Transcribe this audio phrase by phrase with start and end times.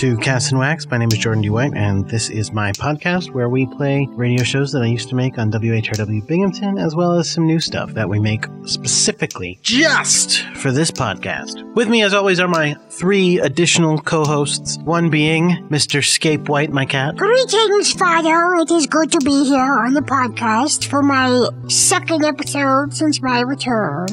[0.00, 0.88] to Cast and Wax.
[0.88, 1.50] My name is Jordan D.
[1.50, 5.14] White, and this is my podcast where we play radio shows that I used to
[5.14, 10.40] make on WHRW Binghamton, as well as some new stuff that we make specifically just
[10.56, 11.70] for this podcast.
[11.74, 14.78] With me, as always, are my three additional co-hosts.
[14.78, 16.02] One being Mr.
[16.02, 17.16] Scape White, my cat.
[17.16, 18.54] Greetings, Father.
[18.54, 23.40] It is good to be here on the podcast for my second episode since my
[23.40, 24.06] return.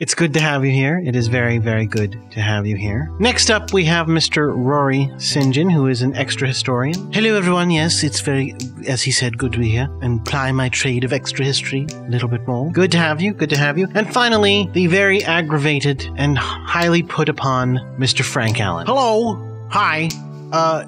[0.00, 0.98] It's good to have you here.
[0.98, 3.08] It is very, very good to have you here.
[3.20, 4.52] Next up, we have Mr.
[4.52, 5.54] Rory St.
[5.54, 7.12] Who is an extra historian.
[7.12, 7.70] Hello, everyone.
[7.70, 8.56] Yes, it's very,
[8.88, 12.08] as he said, good to be here and ply my trade of extra history a
[12.08, 12.72] little bit more.
[12.72, 13.32] Good to have you.
[13.32, 13.86] Good to have you.
[13.94, 18.24] And finally, the very aggravated and highly put upon Mr.
[18.24, 18.86] Frank Allen.
[18.88, 19.36] Hello.
[19.70, 20.08] Hi.
[20.50, 20.86] Uh,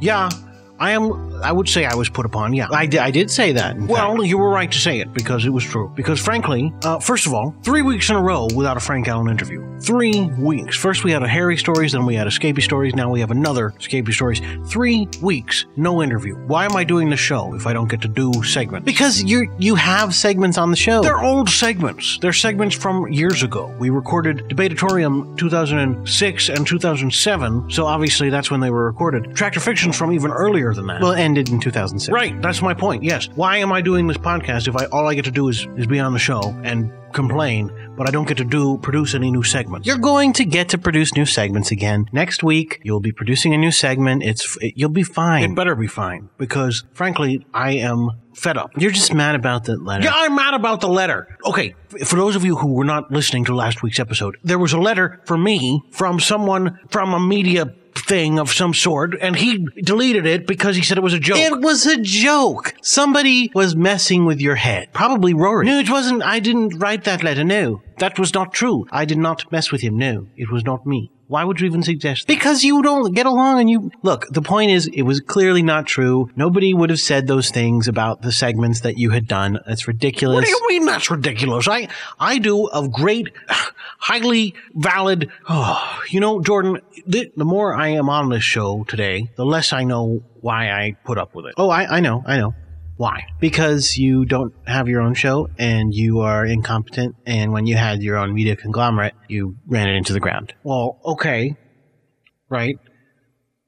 [0.00, 0.30] yeah.
[0.80, 1.37] I am.
[1.42, 2.54] I would say I was put upon.
[2.54, 3.76] Yeah, I, I did say that.
[3.78, 4.28] Well, fact.
[4.28, 5.92] you were right to say it because it was true.
[5.94, 9.28] Because frankly, uh, first of all, three weeks in a row without a Frank Allen
[9.30, 9.64] interview.
[9.80, 10.76] Three weeks.
[10.76, 12.94] First we had a Harry stories, then we had a Scapy stories.
[12.94, 14.40] Now we have another Scapy stories.
[14.66, 16.34] Three weeks, no interview.
[16.46, 18.84] Why am I doing the show if I don't get to do segments?
[18.84, 21.02] Because you you have segments on the show.
[21.02, 22.18] They're old segments.
[22.20, 23.74] They're segments from years ago.
[23.78, 29.34] We recorded Debatorium 2006 and 2007, so obviously that's when they were recorded.
[29.36, 31.00] Tractor Fiction's from even earlier than that.
[31.00, 32.10] Well, it ended in 2006.
[32.10, 33.02] Right, that's my point.
[33.02, 33.28] Yes.
[33.34, 35.86] Why am I doing this podcast if I all I get to do is is
[35.86, 39.42] be on the show and complain, but I don't get to do produce any new
[39.42, 39.86] segments?
[39.86, 42.80] You're going to get to produce new segments again next week.
[42.82, 44.22] You'll be producing a new segment.
[44.22, 45.52] It's it, you'll be fine.
[45.52, 48.70] It better be fine because frankly, I am fed up.
[48.78, 50.04] You're just mad about the letter.
[50.04, 51.36] Yeah, I'm mad about the letter.
[51.44, 51.74] Okay,
[52.04, 54.78] for those of you who were not listening to last week's episode, there was a
[54.80, 57.66] letter for me from someone from a media
[58.08, 61.38] thing of some sort, and he deleted it because he said it was a joke.
[61.38, 62.74] It was a joke.
[62.82, 64.88] Somebody was messing with your head.
[64.92, 65.66] Probably Rory.
[65.66, 66.22] No, it wasn't.
[66.22, 67.44] I didn't write that letter.
[67.44, 68.86] No, that was not true.
[68.90, 69.96] I did not mess with him.
[69.98, 71.10] No, it was not me.
[71.28, 72.32] Why would you even suggest that?
[72.32, 75.86] Because you don't get along and you look, the point is it was clearly not
[75.86, 76.30] true.
[76.36, 79.58] Nobody would have said those things about the segments that you had done.
[79.66, 80.36] It's ridiculous.
[80.36, 81.68] What do you mean that's ridiculous?
[81.68, 81.88] I
[82.18, 83.28] I do a great
[83.98, 89.28] highly valid oh, you know, Jordan, the, the more I am on this show today,
[89.36, 91.54] the less I know why I put up with it.
[91.56, 92.54] Oh, I, I know, I know.
[92.98, 93.28] Why?
[93.38, 98.02] Because you don't have your own show and you are incompetent, and when you had
[98.02, 100.52] your own media conglomerate, you ran it into the ground.
[100.64, 101.56] Well, okay.
[102.48, 102.76] Right.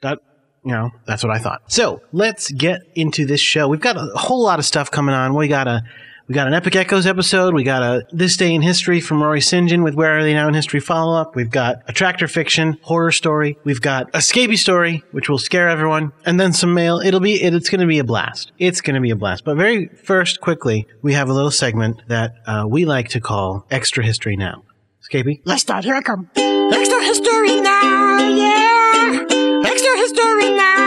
[0.03, 0.19] That,
[0.65, 1.71] you know, that's what I thought.
[1.71, 3.69] So let's get into this show.
[3.69, 5.35] We've got a whole lot of stuff coming on.
[5.35, 5.83] We got a.
[6.31, 7.55] We got an Epic Echoes episode.
[7.55, 9.41] We got a This Day in History from Rory.
[9.41, 11.35] John with Where Are They Now in History follow up.
[11.35, 13.59] We've got a Tractor Fiction horror story.
[13.65, 17.01] We've got a Scapy story, which will scare everyone, and then some mail.
[17.01, 18.53] It'll be it, it's going to be a blast.
[18.61, 19.45] It's going to be a blast.
[19.45, 23.67] But very first, quickly, we have a little segment that uh, we like to call
[23.69, 24.63] Extra History Now.
[25.03, 25.83] Scapy, Let's start.
[25.85, 26.31] Here I come.
[26.37, 29.27] Extra history now, yeah.
[29.67, 30.80] Extra history now,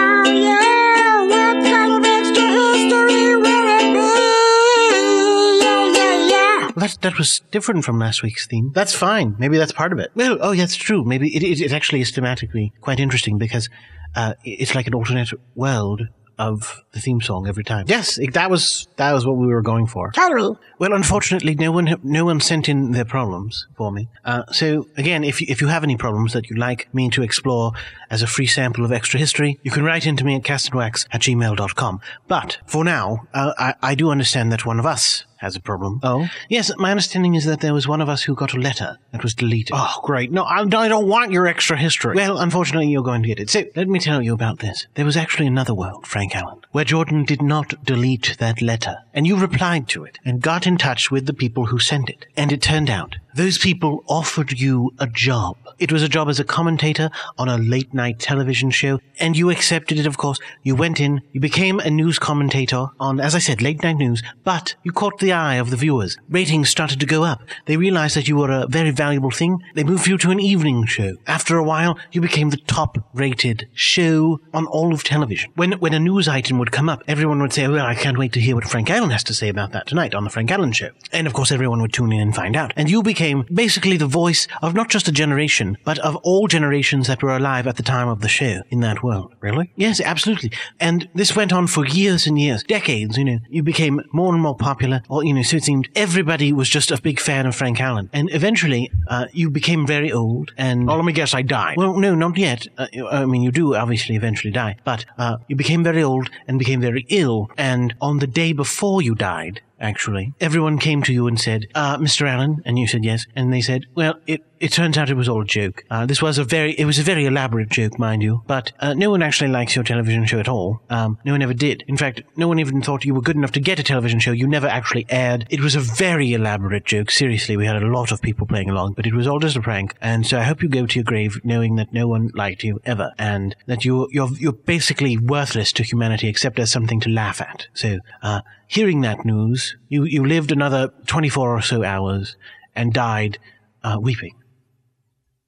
[6.93, 7.09] yeah.
[7.09, 8.71] that that was different from last week's theme.
[8.73, 9.35] That's fine.
[9.39, 10.11] Maybe that's part of it.
[10.15, 11.03] Well, oh, yeah, it's true.
[11.03, 13.69] Maybe it, it, it actually is thematically quite interesting because
[14.15, 16.07] uh, it's like an alternate world
[16.39, 17.85] of the theme song every time.
[17.87, 20.11] Yes, it- that was that was what we were going for.
[20.11, 20.57] Totally.
[20.79, 24.09] Well, unfortunately, no one no one sent in their problems for me.
[24.25, 27.21] Uh, so again, if you, if you have any problems that you'd like me to
[27.21, 27.73] explore
[28.13, 31.21] as a free sample of extra history, you can write into me at castandwax at
[31.21, 31.99] gmail.com.
[32.27, 35.99] But for now, uh, I, I do understand that one of us has a problem.
[36.03, 36.29] Oh?
[36.47, 39.23] Yes, my understanding is that there was one of us who got a letter that
[39.23, 39.71] was deleted.
[39.73, 40.31] Oh, great.
[40.31, 42.15] No, I, I don't want your extra history.
[42.15, 43.49] Well, unfortunately, you're going to get it.
[43.49, 44.85] So, let me tell you about this.
[44.93, 49.25] There was actually another world, Frank Allen, where Jordan did not delete that letter, and
[49.25, 52.27] you replied to it and got in touch with the people who sent it.
[52.37, 55.57] And it turned out those people offered you a job.
[55.79, 59.49] It was a job as a commentator on a late night television show, and you
[59.49, 60.39] accepted it, of course.
[60.61, 64.21] You went in, you became a news commentator on, as I said, late night news,
[64.43, 66.17] but you caught the eye of the viewers.
[66.29, 67.41] Ratings started to go up.
[67.65, 69.59] They realized that you were a very valuable thing.
[69.73, 71.15] They moved you to an evening show.
[71.25, 75.51] After a while, you became the top rated show on all of television.
[75.55, 78.33] When, when a news item would come up, everyone would say, well, I can't wait
[78.33, 80.71] to hear what Frank Allen has to say about that tonight on the Frank Allen
[80.71, 80.91] show.
[81.11, 82.73] And of course, everyone would tune in and find out.
[82.75, 83.22] And you became
[83.53, 87.67] basically the voice of not just a generation, but of all generations that were alive
[87.67, 89.33] at the time of the show in that world.
[89.39, 89.71] Really?
[89.75, 90.51] Yes, absolutely.
[90.79, 93.39] And this went on for years and years, decades, you know.
[93.49, 96.91] You became more and more popular, or, you know, so it seemed everybody was just
[96.91, 98.09] a big fan of Frank Allen.
[98.13, 100.89] And eventually, uh, you became very old, and...
[100.89, 101.77] Oh, let me guess, I died.
[101.77, 102.67] Well, no, not yet.
[102.77, 106.59] Uh, I mean, you do obviously eventually die, but uh, you became very old and
[106.59, 107.49] became very ill.
[107.57, 111.97] And on the day before you died, actually, everyone came to you and said, uh,
[111.97, 112.27] "Mr.
[112.27, 115.27] Allen," and you said yes, and they said, "Well, it it turns out it was
[115.27, 115.83] all a joke.
[115.91, 118.93] Uh, this was a very it was a very elaborate joke, mind you, but uh,
[118.93, 120.81] no one actually likes your television show at all.
[120.89, 121.83] Um, no one ever did.
[121.87, 124.31] In fact, no one even thought you were good enough to get a television show.
[124.31, 125.45] You never actually aired.
[125.49, 127.11] It was a very elaborate joke.
[127.11, 129.61] Seriously, we had a lot of people playing along, but it was all just a
[129.61, 129.95] prank.
[129.99, 132.79] And so I hope you go to your grave knowing that no one liked you
[132.85, 137.41] ever, and that you you're you're basically worthless to humanity except as something to laugh
[137.41, 137.67] at.
[137.73, 142.35] So." Uh, Hearing that news, you, you lived another 24 or so hours
[142.75, 143.37] and died
[143.83, 144.33] uh, weeping.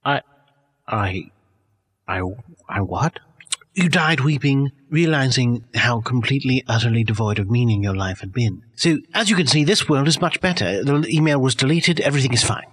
[0.06, 0.22] I,
[0.88, 1.32] I,
[2.08, 2.22] I,
[2.70, 3.20] I what?
[3.74, 8.64] You died weeping, realizing how completely, utterly devoid of meaning your life had been.
[8.76, 10.84] So, as you can see, this world is much better.
[10.84, 12.68] The email was deleted, everything is fine.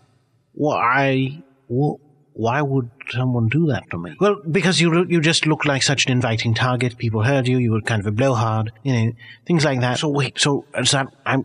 [0.52, 1.96] Why, wh-
[2.34, 4.14] why would someone do that to me?
[4.20, 6.96] Well, because you you just looked like such an inviting target.
[6.98, 7.58] People heard you.
[7.58, 9.12] You were kind of a blowhard, you know,
[9.46, 9.98] things like that.
[9.98, 11.44] So wait, so is that I'm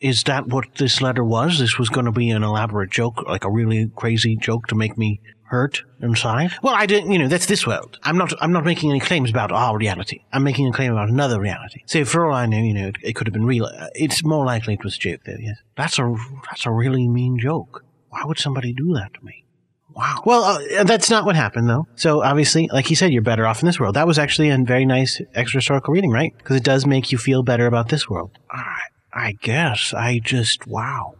[0.00, 1.58] is that what this letter was?
[1.58, 4.96] This was going to be an elaborate joke, like a really crazy joke to make
[4.98, 6.52] me hurt inside?
[6.62, 7.98] Well, I don't, you know, that's this world.
[8.02, 10.20] I'm not, I'm not making any claims about our reality.
[10.32, 11.82] I'm making a claim about another reality.
[11.86, 13.64] So for all I know, you know, it, it could have been real.
[13.64, 15.36] Uh, It's more likely it was a joke, though.
[15.38, 15.56] Yes.
[15.76, 16.14] That's a
[16.48, 17.84] that's a really mean joke.
[18.10, 19.44] Why would somebody do that to me?
[19.90, 20.22] Wow.
[20.24, 21.86] Well, uh, that's not what happened, though.
[21.96, 23.96] So obviously, like you said, you're better off in this world.
[23.96, 26.32] That was actually a very nice extra reading, right?
[26.36, 28.30] Because it does make you feel better about this world.
[28.50, 28.78] I
[29.18, 31.14] I guess I just wow.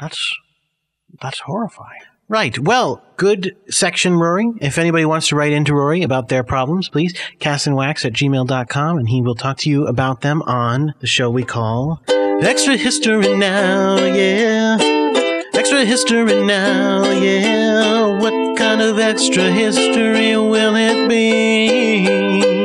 [0.00, 0.34] That's
[1.20, 2.00] that's horrifying.
[2.28, 2.58] Right.
[2.58, 4.52] Well, good section, Rory.
[4.60, 9.08] If anybody wants to write into Rory about their problems, please castandwax at gmail.com and
[9.08, 13.96] he will talk to you about them on the show we call Extra History Now,
[13.96, 14.76] yeah.
[15.54, 18.20] Extra history now, yeah.
[18.20, 22.57] What kind of extra history will it be?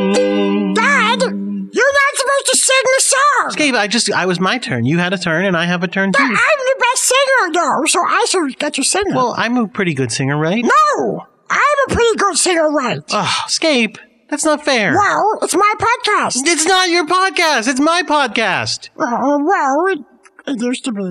[2.96, 3.54] The song.
[3.58, 4.86] Gabe, I just, I was my turn.
[4.86, 6.24] You had a turn and I have a turn But too.
[6.24, 9.16] I'm the best singer, though, so I should get you singing.
[9.16, 10.64] Well, I'm a pretty good singer, right?
[10.64, 13.02] no, I'm a pretty good singer, right?
[13.12, 13.98] Oh, Scape,
[14.30, 14.94] that's not fair.
[14.94, 16.42] well, it's my podcast.
[16.46, 17.68] It's not your podcast.
[17.68, 18.90] It's my podcast.
[18.98, 20.00] Uh, well, it,
[20.48, 21.02] it used to be.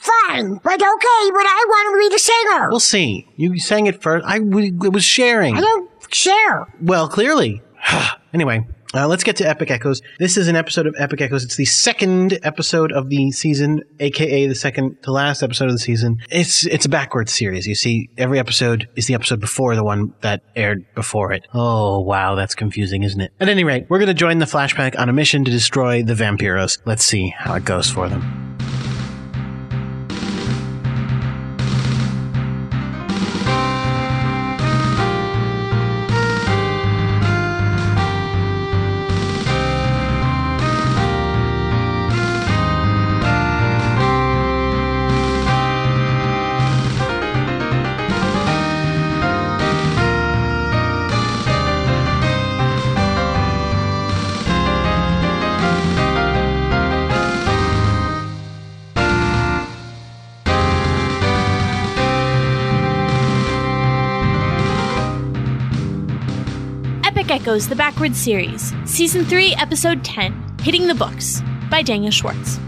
[0.00, 2.68] Fine, but okay, but I want to be the singer.
[2.70, 3.28] We'll see.
[3.36, 4.24] You sang it first.
[4.26, 5.56] I it was sharing.
[5.56, 6.66] I don't share.
[6.80, 7.62] Well, clearly.
[8.34, 10.00] anyway, uh, let's get to Epic Echoes.
[10.18, 11.44] This is an episode of Epic Echoes.
[11.44, 15.78] It's the second episode of the season, aka the second to last episode of the
[15.78, 16.18] season.
[16.30, 17.66] It's it's a backwards series.
[17.66, 21.46] You see, every episode is the episode before the one that aired before it.
[21.52, 23.32] Oh wow, that's confusing, isn't it?
[23.40, 26.14] At any rate, we're going to join the flashback on a mission to destroy the
[26.14, 26.78] vampiros.
[26.84, 28.53] Let's see how it goes for them.
[67.54, 72.58] The Backward Series, Season 3, Episode 10 Hitting the Books by Daniel Schwartz.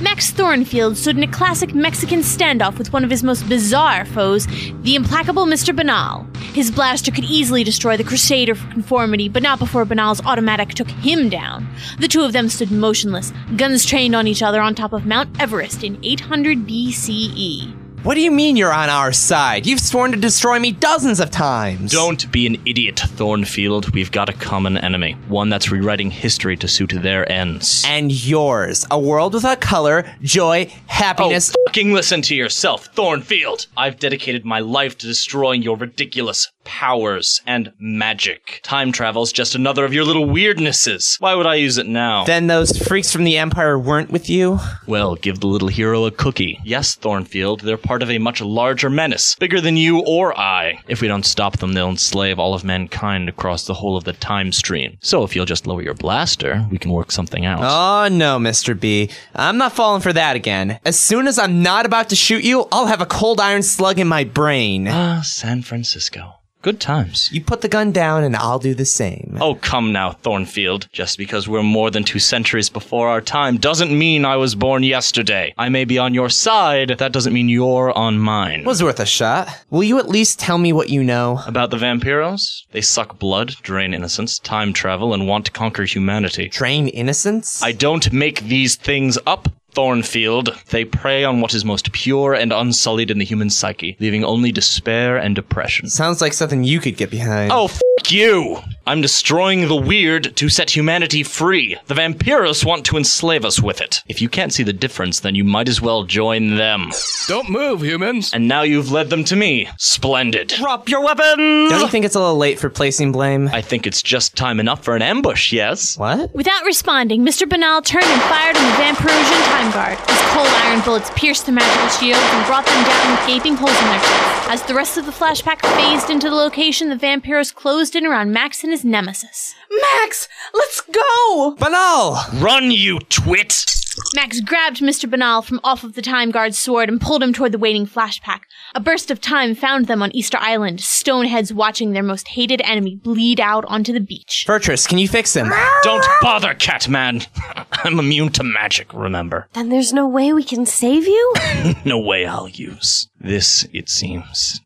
[0.00, 4.46] Max Thornfield stood in a classic Mexican standoff with one of his most bizarre foes,
[4.82, 5.74] the implacable Mr.
[5.74, 6.28] Banal.
[6.54, 10.88] His blaster could easily destroy the Crusader for conformity, but not before Banal's automatic took
[10.88, 11.68] him down.
[11.98, 15.40] The two of them stood motionless, guns trained on each other on top of Mount
[15.40, 17.79] Everest in 800 BCE.
[18.02, 19.66] What do you mean you're on our side?
[19.66, 21.92] You've sworn to destroy me dozens of times.
[21.92, 23.90] Don't be an idiot, Thornfield.
[23.92, 25.18] We've got a common enemy.
[25.28, 27.84] One that's rewriting history to suit their ends.
[27.86, 28.86] And yours.
[28.90, 31.54] A world without color, joy, happiness.
[31.54, 33.66] Oh, fucking listen to yourself, Thornfield!
[33.76, 38.60] I've dedicated my life to destroying your ridiculous powers and magic.
[38.62, 41.20] Time travel's just another of your little weirdnesses.
[41.20, 42.24] Why would I use it now?
[42.24, 44.58] then those freaks from the Empire weren't with you?
[44.86, 46.58] well, give the little hero a cookie.
[46.64, 50.80] Yes, Thornfield, they're part of a much larger menace, bigger than you or I.
[50.88, 54.12] If we don't stop them, they'll enslave all of mankind across the whole of the
[54.12, 54.98] time stream.
[55.02, 57.60] So if you'll just lower your blaster, we can work something out.
[57.62, 58.78] Oh no, Mr.
[58.78, 59.10] B.
[59.34, 60.78] I'm not falling for that again.
[60.84, 63.98] As soon as I'm not about to shoot you, I'll have a cold iron slug
[63.98, 64.88] in my brain.
[64.88, 66.34] Ah, San Francisco.
[66.62, 67.30] Good times.
[67.32, 69.38] You put the gun down and I'll do the same.
[69.40, 70.88] Oh, come now, Thornfield.
[70.92, 74.82] Just because we're more than two centuries before our time doesn't mean I was born
[74.82, 75.54] yesterday.
[75.56, 78.64] I may be on your side, that doesn't mean you're on mine.
[78.64, 79.48] Was worth a shot.
[79.70, 81.40] Will you at least tell me what you know?
[81.46, 82.64] About the vampiros?
[82.72, 86.48] They suck blood, drain innocence, time travel, and want to conquer humanity.
[86.50, 87.62] Drain innocence?
[87.62, 90.50] I don't make these things up, Thornfield.
[90.70, 94.52] They prey on what is most pure and unsullied in the human psyche, leaving only
[94.52, 95.88] despair and depression.
[95.88, 97.52] Sounds like something you could get behind.
[97.52, 98.58] Oh, f you!
[98.86, 101.76] I'm destroying the weird to set humanity free.
[101.86, 104.02] The vampiros want to enslave us with it.
[104.08, 106.90] If you can't see the difference, then you might as well join them.
[107.28, 108.32] Don't move, humans.
[108.32, 109.68] And now you've led them to me.
[109.78, 110.48] Splendid.
[110.48, 111.70] Drop your weapons!
[111.70, 113.48] Don't you think it's a little late for placing blame?
[113.52, 115.96] I think it's just time enough for an ambush, yes?
[115.96, 116.34] what?
[116.34, 117.48] Without responding, Mr.
[117.48, 119.98] Banal turned and fired on the Vampirosian time guard.
[120.08, 123.78] His cold iron bullets pierced the magical shields and brought them down with gaping holes
[123.78, 124.48] in their chests.
[124.48, 128.32] As the rest of the flashback phased into the location, the vampiros closed in around
[128.32, 129.54] Max and his nemesis.
[129.70, 131.56] Max, let's go!
[131.58, 132.20] Banal!
[132.34, 133.79] Run, you twit!
[134.14, 135.08] Max grabbed Mr.
[135.08, 138.40] Banal from off of the time guard's sword and pulled him toward the waiting flashback.
[138.74, 142.96] A burst of time found them on Easter Island, stoneheads watching their most hated enemy
[142.96, 144.44] bleed out onto the beach.
[144.46, 145.52] Furtress, can you fix him?
[145.82, 147.22] Don't bother, Catman.
[147.72, 149.48] I'm immune to magic, remember?
[149.54, 151.34] Then there's no way we can save you?
[151.84, 153.08] No way I'll use.
[153.18, 154.60] This, it seems,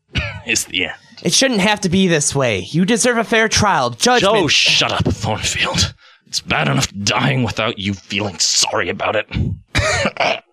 [0.45, 0.95] is the end.
[1.23, 2.59] It shouldn't have to be this way.
[2.59, 3.91] You deserve a fair trial.
[3.91, 4.35] Judgment.
[4.35, 5.93] Oh, shut up, Thornfield.
[6.35, 9.25] It's bad enough dying without you feeling sorry about it.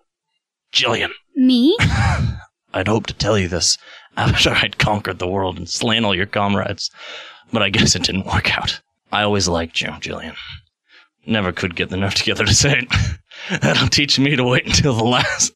[0.73, 1.75] Jillian, Me?
[2.73, 3.77] I'd hoped to tell you this
[4.15, 6.89] after I'd conquered the world and slain all your comrades,
[7.51, 8.79] but I guess it didn't work out.
[9.11, 10.37] I always liked you, Jillian.
[11.25, 13.59] Never could get the nerve together to say it.
[13.61, 15.51] That'll teach me to wait until the last.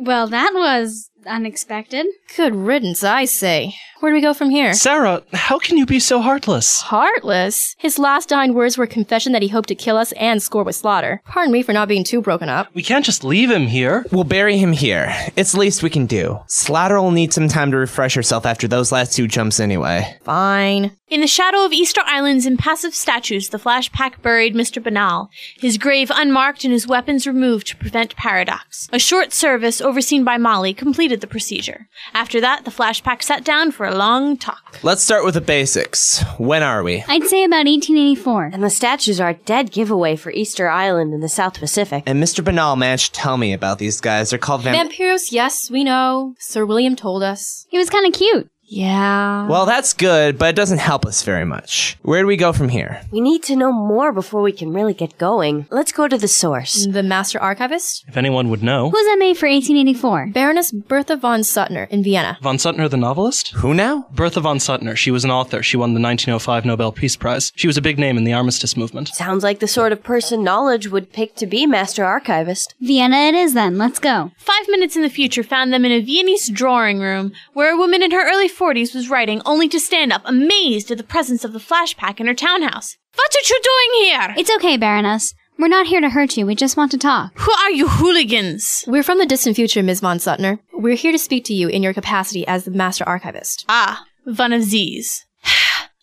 [0.00, 2.06] Well, that was unexpected.
[2.36, 3.74] Good riddance, I say.
[4.00, 4.74] Where do we go from here?
[4.74, 6.80] Sarah, how can you be so heartless?
[6.80, 7.76] Heartless.
[7.78, 10.74] His last dying words were confession that he hoped to kill us and score with
[10.74, 11.22] slaughter.
[11.24, 12.66] Pardon me for not being too broken up.
[12.74, 14.04] We can't just leave him here.
[14.10, 15.14] We'll bury him here.
[15.36, 16.40] It's the least we can do.
[16.48, 20.16] Slaughter will need some time to refresh herself after those last two jumps anyway.
[20.24, 20.96] Fine.
[21.08, 24.82] In the shadow of Easter Island's impassive statues, the flashback buried Mr.
[24.82, 28.88] Banal, his grave unmarked and his weapons removed to prevent paradox.
[28.94, 31.88] A short service, overseen by Molly, completed the procedure.
[32.14, 34.78] After that, the flashback sat down for a long talk.
[34.82, 36.22] Let's start with the basics.
[36.38, 37.04] When are we?
[37.08, 38.50] I'd say about 1884.
[38.52, 42.02] And the statues are a dead giveaway for Easter Island in the South Pacific.
[42.06, 42.44] And Mr.
[42.44, 44.30] Banal managed to tell me about these guys.
[44.30, 46.34] They're called vamp- Vampiros, yes, we know.
[46.38, 47.66] Sir William told us.
[47.70, 48.48] He was kind of cute.
[48.72, 49.46] Yeah.
[49.48, 51.98] Well, that's good, but it doesn't help us very much.
[52.00, 53.02] Where do we go from here?
[53.10, 55.66] We need to know more before we can really get going.
[55.70, 56.86] Let's go to the source.
[56.86, 58.06] The Master Archivist?
[58.08, 58.88] If anyone would know.
[58.88, 60.28] Who's MA for 1884?
[60.32, 62.38] Baroness Bertha von Suttner in Vienna.
[62.40, 63.48] Von Suttner, the novelist?
[63.56, 64.06] Who now?
[64.10, 64.96] Bertha von Suttner.
[64.96, 65.62] She was an author.
[65.62, 67.52] She won the 1905 Nobel Peace Prize.
[67.54, 69.08] She was a big name in the armistice movement.
[69.08, 72.74] Sounds like the sort of person knowledge would pick to be Master Archivist.
[72.80, 73.76] Vienna it is then.
[73.76, 74.30] Let's go.
[74.38, 78.02] Five minutes in the future found them in a Viennese drawing room where a woman
[78.02, 81.52] in her early 40s was writing, only to stand up amazed at the presence of
[81.52, 82.96] the flashback in her townhouse.
[83.16, 84.34] What are you doing here?
[84.38, 85.34] It's okay, Baroness.
[85.58, 86.46] We're not here to hurt you.
[86.46, 87.32] We just want to talk.
[87.38, 88.84] Who are you hooligans?
[88.86, 90.00] We're from the distant future, Ms.
[90.00, 90.60] von Suttner.
[90.72, 93.64] We're here to speak to you in your capacity as the Master Archivist.
[93.68, 95.26] Ah, one of these.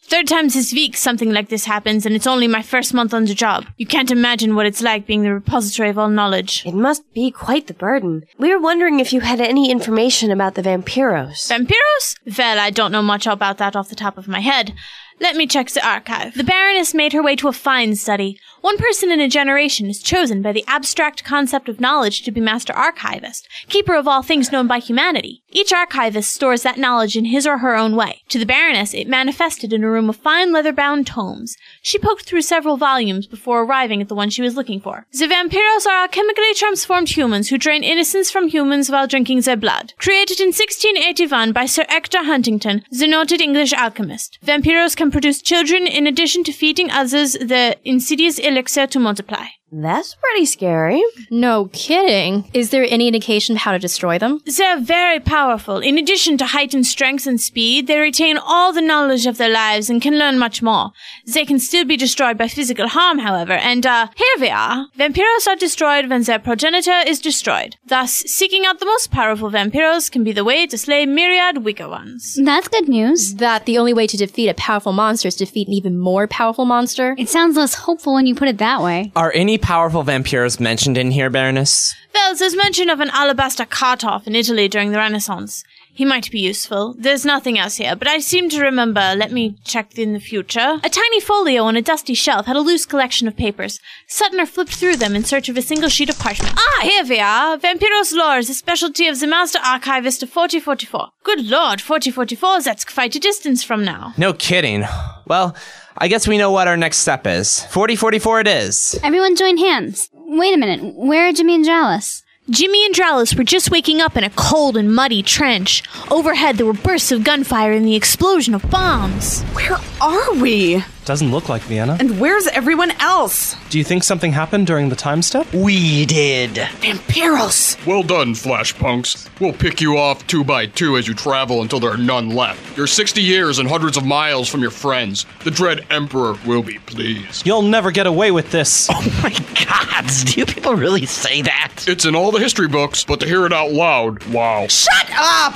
[0.10, 3.26] Third times this week something like this happens, and it's only my first month on
[3.26, 3.68] the job.
[3.78, 6.66] You can't imagine what it's like being the repository of all knowledge.
[6.66, 8.24] It must be quite the burden.
[8.40, 11.52] We were wondering if you had any information about the vampiros.
[11.52, 12.16] Vampiros?
[12.40, 14.74] Well, I don't know much about that off the top of my head.
[15.20, 16.34] Let me check the archive.
[16.34, 20.04] The Baroness made her way to a fine study, One person in a generation is
[20.04, 24.52] chosen by the abstract concept of knowledge to be Master Archivist, keeper of all things
[24.52, 25.44] known by humanity.
[25.50, 28.22] Each archivist stores that knowledge in his or her own way.
[28.30, 31.56] To the Baroness, it manifested in a room of fine leather-bound tomes.
[31.82, 35.08] She poked through several volumes before arriving at the one she was looking for.
[35.14, 39.94] The vampiros are alchemically transformed humans who drain innocence from humans while drinking their blood.
[39.98, 44.38] Created in 1681 by Sir Ector Huntington, the noted English alchemist.
[44.46, 49.59] Vampiros can produce children in addition to feeding others the insidious elixir to multiply.
[49.72, 51.02] That's pretty scary.
[51.30, 52.50] No kidding.
[52.54, 54.42] Is there any indication how to destroy them?
[54.46, 55.78] They're very powerful.
[55.78, 59.90] In addition to heightened strength and speed, they retain all the knowledge of their lives
[59.90, 60.92] and can learn much more.
[61.26, 64.88] They can still be destroyed by physical harm, however, and, uh, here we are.
[64.98, 67.76] Vampiros are destroyed when their progenitor is destroyed.
[67.86, 71.88] Thus, seeking out the most powerful vampiros can be the way to slay myriad weaker
[71.88, 72.40] ones.
[72.44, 73.36] That's good news.
[73.36, 76.28] That the only way to defeat a powerful monster is to defeat an even more
[76.28, 77.16] powerful monster?
[77.20, 79.12] It sounds less hopeful when you put it that way.
[79.16, 81.96] Are any powerful vampiros mentioned in here, Baroness?
[82.14, 85.64] Well, there's mention of an alabaster Kartoff in Italy during the Renaissance.
[86.00, 86.96] He might be useful.
[86.98, 89.16] There's nothing else here, but I seem to remember.
[89.18, 90.80] Let me check in the future.
[90.82, 93.82] A tiny folio on a dusty shelf had a loose collection of papers.
[94.08, 96.54] Suttner flipped through them in search of a single sheet of parchment.
[96.58, 97.58] Ah, here we are.
[97.58, 101.10] Vampiros lore is a specialty of the Master Archivist of 4044.
[101.26, 104.14] Good lord, 4044, that's quite a distance from now.
[104.18, 104.86] No kidding.
[105.28, 105.54] Well,
[105.98, 107.66] I guess we know what our next step is.
[107.66, 108.98] 4044 it is.
[109.04, 110.10] Everyone join hands.
[110.14, 110.96] Wait a minute.
[110.96, 112.24] Where are Jimmy and Dralis?
[112.50, 115.84] Jimmy and Dralis were just waking up in a cold and muddy trench.
[116.10, 119.44] Overhead, there were bursts of gunfire and the explosion of bombs.
[119.54, 120.84] Where are we?
[121.10, 121.98] Doesn't look like Vienna.
[122.00, 123.56] And where's everyone else?
[123.72, 125.52] Do you think something happened during the time step?
[125.52, 126.52] We did.
[126.52, 127.84] Vampiros!
[127.88, 129.28] Well done, Flashpunks.
[129.42, 132.78] We'll pick you off two by two as you travel until there are none left.
[132.78, 135.26] You're 60 years and hundreds of miles from your friends.
[135.44, 137.44] The Dread Emperor will be pleased.
[137.44, 138.88] You'll never get away with this.
[139.02, 139.34] Oh my
[139.66, 141.86] gods, do you people really say that?
[141.88, 144.68] It's in all the history books, but to hear it out loud, wow.
[144.68, 145.56] Shut up!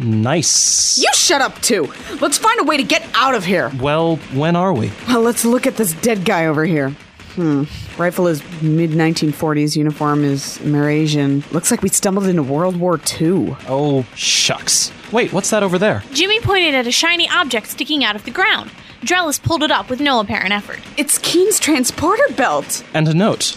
[0.00, 0.98] Nice.
[0.98, 1.92] You shut up too.
[2.20, 3.70] Let's find a way to get out of here.
[3.80, 4.90] Well, when are we?
[5.08, 6.90] Well, let's look at this dead guy over here.
[7.34, 7.64] Hmm.
[7.96, 9.76] Rifle is mid 1940s.
[9.76, 11.44] Uniform is Eurasian.
[11.52, 13.56] Looks like we stumbled into World War II.
[13.68, 14.90] Oh, shucks.
[15.12, 16.02] Wait, what's that over there?
[16.12, 18.70] Jimmy pointed at a shiny object sticking out of the ground.
[19.02, 20.80] Dralis pulled it up with no apparent effort.
[20.96, 22.84] It's Keene's transporter belt.
[22.92, 23.54] And a note.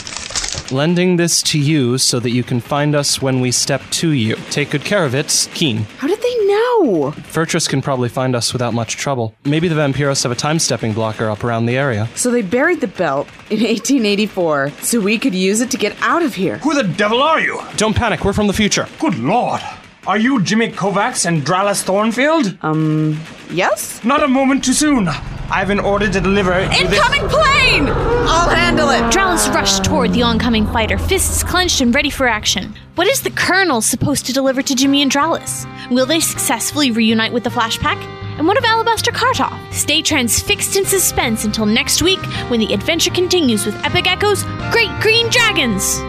[0.72, 4.36] Lending this to you so that you can find us when we step to you.
[4.50, 5.85] Take good care of it, Keene.
[5.98, 7.11] How did they know?
[7.31, 9.35] Furtress can probably find us without much trouble.
[9.46, 12.07] Maybe the Vampiros have a time stepping blocker up around the area.
[12.16, 16.24] So they buried the belt in 1884 so we could use it to get out
[16.24, 16.57] of here.
[16.59, 17.61] Who the devil are you?
[17.75, 18.88] Don't panic, we're from the future.
[19.00, 19.61] Good lord.
[20.05, 22.57] Are you Jimmy Kovacs and Dralis Thornfield?
[22.61, 24.03] Um, yes?
[24.03, 25.07] Not a moment too soon.
[25.51, 26.51] I have an order to deliver.
[26.53, 27.88] to this- Incoming plane!
[27.90, 29.01] I'll handle it.
[29.14, 32.74] Dralis rushed toward the oncoming fighter, fists clenched and ready for action.
[32.96, 35.66] What is the Colonel supposed to deliver to Jimmy and Dralis?
[35.92, 37.98] Will they successfully reunite with the Flashpack?
[38.38, 39.53] And what of Alabaster Kartoff?
[39.72, 44.90] Stay transfixed in suspense until next week when the adventure continues with Epic Echoes Great
[45.01, 46.00] Green Dragons!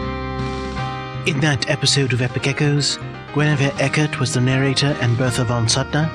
[1.27, 2.97] In that episode of Epic Echoes,
[3.33, 6.09] Guinevere Eckert was the narrator and Bertha von Suttner,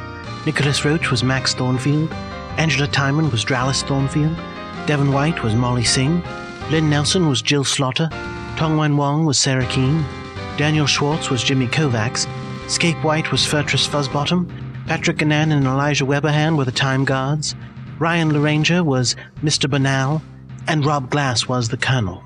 [0.46, 2.10] Nicholas Roach was Max Thornfield,
[2.60, 4.36] Angela Timon was Dralis Thornfield,
[4.86, 6.22] Devon White was Molly Singh,
[6.70, 8.10] Lynn Nelson was Jill Slaughter,
[8.56, 10.04] Tongwen Wong was Sarah Keene,
[10.58, 12.28] Daniel Schwartz was Jimmy Kovacs,
[12.70, 14.46] Scape White was Furtress Fuzzbottom,
[14.86, 17.54] Patrick Gannan and Elijah Weberhan were the Time Guards,
[17.98, 19.68] Ryan Laranger was Mr.
[19.70, 20.20] Banal,
[20.68, 22.22] and Rob Glass was the Colonel.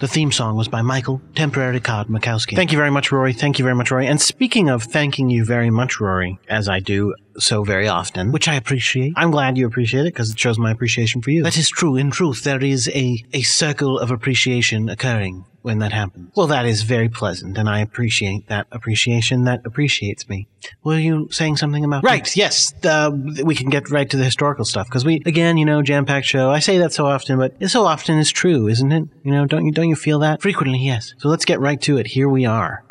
[0.00, 2.56] The theme song was by Michael Temporary Card Mikowski.
[2.56, 3.32] Thank you very much, Rory.
[3.32, 4.08] Thank you very much, Rory.
[4.08, 8.48] And speaking of thanking you very much, Rory, as I do so very often, which
[8.48, 9.12] I appreciate.
[9.16, 11.42] I'm glad you appreciate it because it shows my appreciation for you.
[11.42, 11.96] That is true.
[11.96, 16.32] In truth, there is a, a circle of appreciation occurring when that happens.
[16.34, 20.48] Well, that is very pleasant, and I appreciate that appreciation that appreciates me.
[20.82, 22.36] Were you saying something about right?
[22.36, 23.10] Yes, uh,
[23.44, 26.50] we can get right to the historical stuff because we, again, you know, jam-packed show.
[26.50, 29.08] I say that so often, but it so often is true, isn't it?
[29.22, 30.80] You know, don't you don't you feel that frequently?
[30.80, 31.14] Yes.
[31.18, 32.08] So let's get right to it.
[32.08, 32.84] Here we are.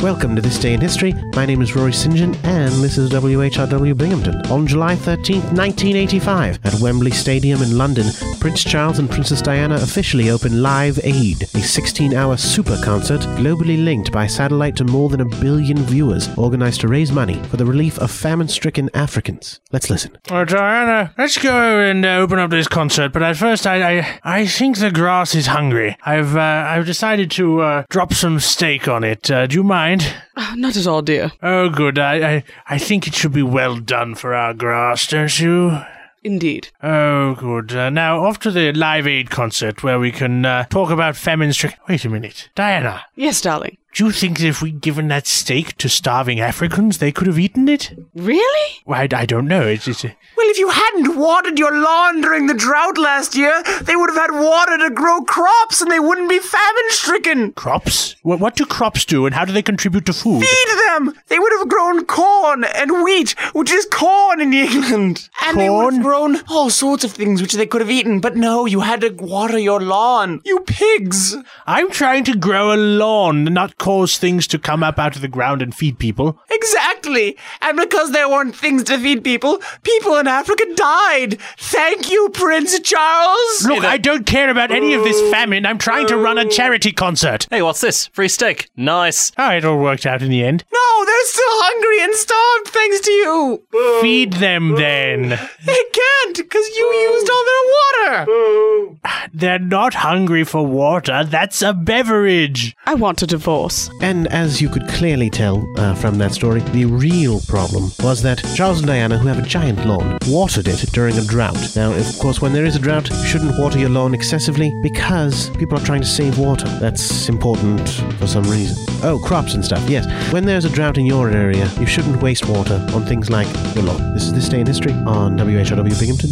[0.00, 1.12] Welcome to This Day in History.
[1.34, 2.14] My name is Rory St.
[2.14, 4.36] John, and this is WHRW Binghamton.
[4.46, 8.06] On July 13th, 1985, at Wembley Stadium in London,
[8.38, 13.82] Prince Charles and Princess Diana officially opened Live Aid, a 16 hour super concert globally
[13.82, 17.66] linked by satellite to more than a billion viewers, organized to raise money for the
[17.66, 19.58] relief of famine stricken Africans.
[19.72, 20.16] Let's listen.
[20.30, 23.12] Oh, Diana, let's go and uh, open up this concert.
[23.12, 25.96] But at first, I, I, I think the grass is hungry.
[26.04, 29.28] I've, uh, I've decided to uh, drop some steak on it.
[29.28, 29.87] Uh, do you mind?
[30.36, 31.32] Uh, not at all, dear.
[31.42, 31.98] Oh, good.
[31.98, 35.78] I, I, I think it should be well done for our grass, don't you?
[36.24, 36.68] Indeed.
[36.82, 37.72] Oh, good.
[37.74, 41.52] Uh, now, off to the Live Aid concert where we can uh, talk about famine
[41.52, 41.78] stricken.
[41.88, 42.50] Wait a minute.
[42.54, 43.76] Diana, Yes, darling.
[43.94, 47.38] Do you think that if we'd given that steak to starving Africans, they could have
[47.38, 47.98] eaten it?
[48.14, 48.76] Really?
[48.84, 49.62] Well, I, I don't know.
[49.62, 53.96] It's, it's, Well, if you hadn't watered your lawn during the drought last year, they
[53.96, 57.52] would have had water to grow crops and they wouldn't be famine stricken.
[57.52, 58.14] crops?
[58.22, 60.44] What, what do crops do and how do they contribute to food?
[60.44, 61.14] Feed them!
[61.28, 65.28] They would have grown corn and wheat, which is corn in England.
[65.44, 68.36] And they would have grown all sorts of things which they could have eaten, but
[68.36, 70.40] no, you had to water your lawn.
[70.44, 71.34] You pigs!
[71.66, 75.28] I'm trying to grow a lawn, not cause things to come up out of the
[75.28, 76.38] ground and feed people.
[76.50, 77.36] Exactly!
[77.62, 81.40] And because there weren't things to feed people, people in Africa died!
[81.56, 83.64] Thank you, Prince Charles!
[83.64, 85.30] Look, I don't care about any of this oh.
[85.30, 85.64] famine.
[85.64, 86.48] I'm trying to run a oh.
[86.48, 87.46] charity concert.
[87.50, 88.08] Hey, what's this?
[88.08, 88.68] Free steak.
[88.76, 89.32] Nice.
[89.38, 90.64] Oh, it all worked out in the end.
[90.72, 93.62] No, they're still hungry and starved thanks to you!
[93.72, 93.98] Oh.
[94.02, 95.28] Feed them then.
[95.64, 98.98] They can't, because you used all their water!
[99.32, 101.24] They're not hungry for water.
[101.24, 102.76] That's a beverage.
[102.86, 103.67] I want a divorce.
[104.00, 108.42] And as you could clearly tell uh, from that story, the real problem was that
[108.54, 111.76] Charles and Diana, who have a giant lawn, watered it during a drought.
[111.76, 115.50] Now, of course, when there is a drought, you shouldn't water your lawn excessively because
[115.50, 116.68] people are trying to save water.
[116.78, 118.76] That's important for some reason.
[119.02, 120.06] Oh, crops and stuff, yes.
[120.32, 123.84] When there's a drought in your area, you shouldn't waste water on things like your
[123.84, 124.14] lawn.
[124.14, 126.30] This is This Day in History on WHRW Binghamton.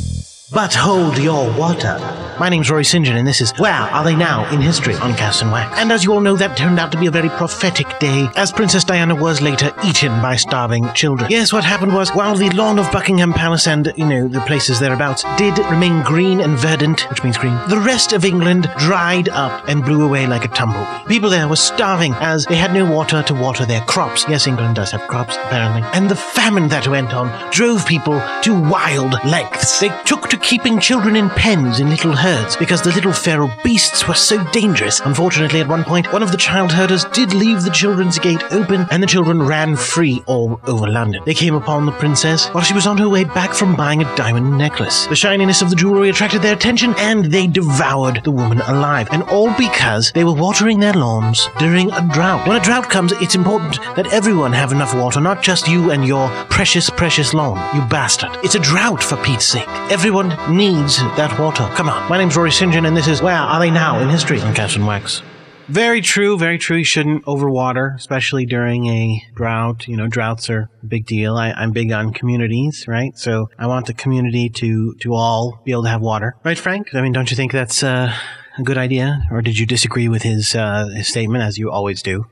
[0.53, 1.99] But hold your water.
[2.39, 3.05] My name's Roy St.
[3.05, 5.77] John, and this is Where Are They Now in History on Cast and Wax.
[5.77, 8.53] And as you all know, that turned out to be a very prophetic day, as
[8.53, 11.29] Princess Diana was later eaten by starving children.
[11.31, 14.79] Yes, what happened was, while the lawn of Buckingham Palace and, you know, the places
[14.79, 19.67] thereabouts did remain green and verdant, which means green, the rest of England dried up
[19.67, 21.09] and blew away like a tumbleweed.
[21.09, 24.25] People there were starving as they had no water to water their crops.
[24.29, 25.83] Yes, England does have crops, apparently.
[25.93, 29.81] And the famine that went on drove people to wild lengths.
[29.81, 34.07] They took to keeping children in pens in little herds because the little feral beasts
[34.07, 35.01] were so dangerous.
[35.01, 38.87] Unfortunately, at one point, one of the child herders did leave the children's gate open
[38.91, 41.23] and the children ran free all over London.
[41.25, 44.17] They came upon the princess while she was on her way back from buying a
[44.17, 45.07] diamond necklace.
[45.07, 49.09] The shininess of the jewelry attracted their attention and they devoured the woman alive.
[49.13, 52.47] And all because they were watering their lawns during a drought.
[52.47, 56.07] When a drought comes, it's important that everyone have enough water, not just you and
[56.07, 57.57] your precious, precious lawn.
[57.75, 58.31] You bastard.
[58.43, 59.69] It's a drought for Pete's sake.
[59.91, 61.69] Everyone needs that water.
[61.75, 62.09] Come on.
[62.09, 62.73] My name's Rory St.
[62.73, 65.23] John, and this is Where Are They Now in History Cast and Wax.
[65.69, 66.77] Very true, very true.
[66.77, 69.89] You shouldn't overwater, especially during a drought.
[69.89, 71.37] You know, droughts are a big deal.
[71.37, 73.19] I, I'm big on communities, right?
[73.19, 76.37] So I want the community to, to all be able to have water.
[76.45, 76.95] Right, Frank?
[76.95, 78.15] I mean, don't you think that's uh,
[78.57, 79.25] a good idea?
[79.33, 82.27] Or did you disagree with his, uh, his statement, as you always do?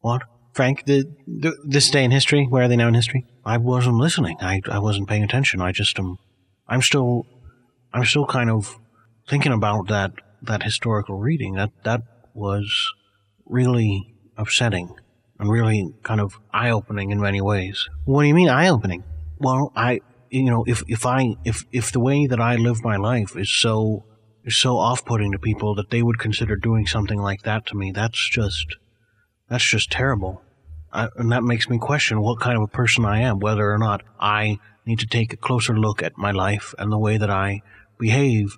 [0.00, 0.22] What?
[0.52, 3.26] Frank, the, the, this day in history, where are they now in history?
[3.44, 4.36] I wasn't listening.
[4.40, 5.60] I, I wasn't paying attention.
[5.60, 6.18] I just um,
[6.72, 7.26] I'm still,
[7.92, 8.78] I'm still kind of
[9.28, 11.52] thinking about that that historical reading.
[11.54, 12.00] That that
[12.32, 12.92] was
[13.44, 14.94] really upsetting
[15.38, 17.90] and really kind of eye opening in many ways.
[18.06, 19.04] What do you mean eye opening?
[19.38, 22.96] Well, I you know if if I if if the way that I live my
[22.96, 24.06] life is so
[24.42, 27.76] is so off putting to people that they would consider doing something like that to
[27.76, 28.76] me, that's just
[29.50, 30.40] that's just terrible.
[30.90, 33.78] I, and that makes me question what kind of a person I am, whether or
[33.78, 37.30] not I need to take a closer look at my life and the way that
[37.30, 37.62] I
[37.98, 38.56] behave,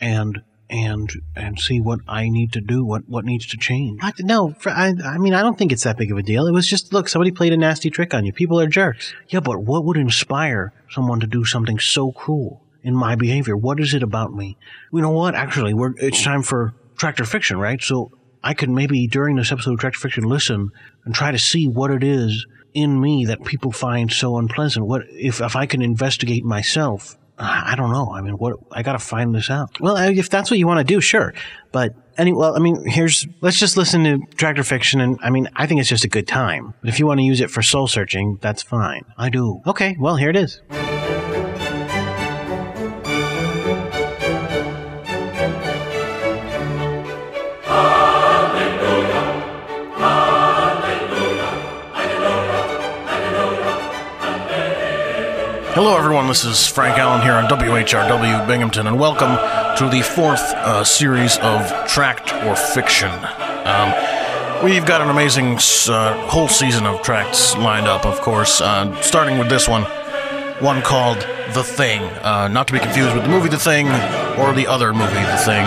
[0.00, 4.00] and and and see what I need to do, what what needs to change.
[4.02, 6.46] I, no, I, I mean I don't think it's that big of a deal.
[6.46, 8.32] It was just look, somebody played a nasty trick on you.
[8.32, 9.14] People are jerks.
[9.28, 13.56] Yeah, but what would inspire someone to do something so cruel in my behavior?
[13.56, 14.56] What is it about me?
[14.92, 15.34] You know what?
[15.34, 17.82] Actually, we're it's time for tractor fiction, right?
[17.82, 18.10] So
[18.42, 20.70] I could maybe during this episode of Tractor Fiction listen
[21.04, 24.86] and try to see what it is in me that people find so unpleasant.
[24.86, 27.16] What if if I can investigate myself?
[27.38, 28.12] I don't know.
[28.12, 29.78] I mean, what I got to find this out.
[29.80, 31.34] Well, if that's what you want to do, sure.
[31.70, 35.48] But any well, I mean, here's let's just listen to Tractor Fiction, and I mean,
[35.56, 36.74] I think it's just a good time.
[36.80, 39.04] But if you want to use it for soul searching, that's fine.
[39.18, 39.60] I do.
[39.66, 40.62] Okay, well, here it is.
[55.76, 56.26] Hello, everyone.
[56.26, 59.36] This is Frank Allen here on WHRW Binghamton, and welcome
[59.76, 63.10] to the fourth uh, series of Tract or Fiction.
[63.10, 65.58] Um, we've got an amazing
[65.92, 69.82] uh, whole season of tracts lined up, of course, uh, starting with this one,
[70.62, 71.18] one called
[71.52, 72.00] The Thing.
[72.24, 73.88] Uh, not to be confused with the movie The Thing
[74.38, 75.66] or the other movie The Thing,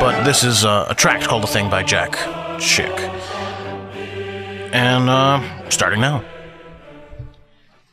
[0.00, 2.12] but this is uh, a tract called The Thing by Jack
[2.60, 2.92] Chick.
[4.74, 6.22] And uh, starting now.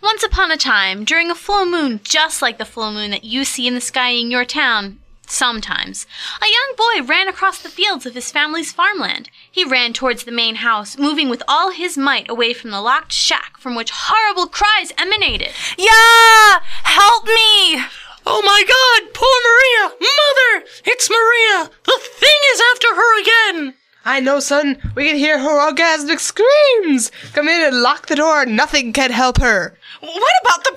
[0.02, 3.46] Once upon a time, during a full moon just like the full moon that you
[3.46, 6.08] see in the sky in your town, sometimes,
[6.42, 9.30] a young boy ran across the fields of his family's farmland.
[9.52, 13.14] He ran towards the main house, moving with all his might away from the locked
[13.14, 15.50] shack from which horrible cries emanated.
[15.78, 16.60] Yeah!
[16.84, 17.86] Help me!
[18.26, 19.14] Oh my god!
[19.14, 19.98] Poor Maria!
[20.00, 20.68] Mother!
[20.86, 21.70] It's Maria!
[21.84, 23.76] The thing is after her again!
[24.04, 24.82] I know, son.
[24.96, 27.12] We can hear her orgasmic screams.
[27.34, 28.48] Come in and lock the door.
[28.48, 29.78] Nothing can help her.
[30.02, 30.74] What about the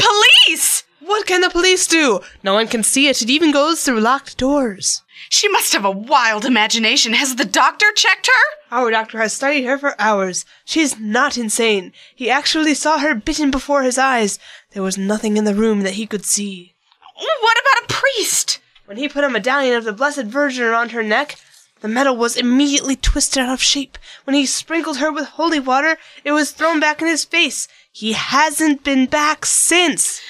[0.46, 0.84] police?
[1.00, 2.20] What can the police do?
[2.42, 3.22] No one can see it.
[3.22, 5.00] It even goes through locked doors.
[5.30, 7.14] She must have a wild imagination.
[7.14, 8.76] Has the doctor checked her?
[8.76, 10.44] Our doctor has studied her for hours.
[10.66, 11.92] She's not insane.
[12.14, 14.38] He actually saw her bitten before his eyes.
[14.72, 16.74] There was nothing in the room that he could see.
[17.16, 18.60] What about a priest?
[18.84, 21.36] When he put a medallion of the Blessed Virgin around her neck,
[21.80, 23.98] the metal was immediately twisted out of shape.
[24.24, 27.68] When he sprinkled her with holy water, it was thrown back in his face.
[27.94, 30.20] He hasn't been back since.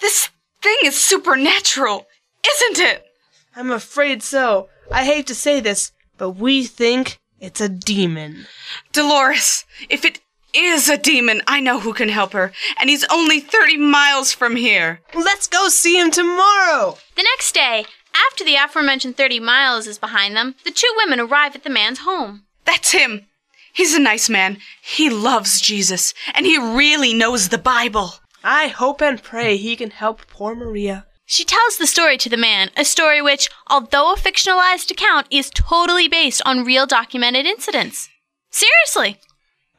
[0.00, 2.06] This thing is supernatural,
[2.44, 3.04] isn't it?
[3.54, 4.68] I'm afraid so.
[4.90, 8.46] I hate to say this, but we think it's a demon.
[8.92, 10.18] Dolores, if it
[10.52, 12.50] is a demon, I know who can help her,
[12.80, 15.00] and he's only 30 miles from here.
[15.14, 16.98] Let's go see him tomorrow.
[17.14, 17.86] The next day,
[18.28, 22.00] after the aforementioned 30 miles is behind them, the two women arrive at the man's
[22.00, 22.42] home.
[22.64, 23.26] That's him.
[23.74, 24.58] He's a nice man.
[24.80, 28.14] He loves Jesus, and he really knows the Bible.
[28.44, 31.06] I hope and pray he can help poor Maria.
[31.26, 35.50] She tells the story to the man, a story which, although a fictionalized account, is
[35.50, 38.08] totally based on real documented incidents.
[38.50, 39.20] Seriously.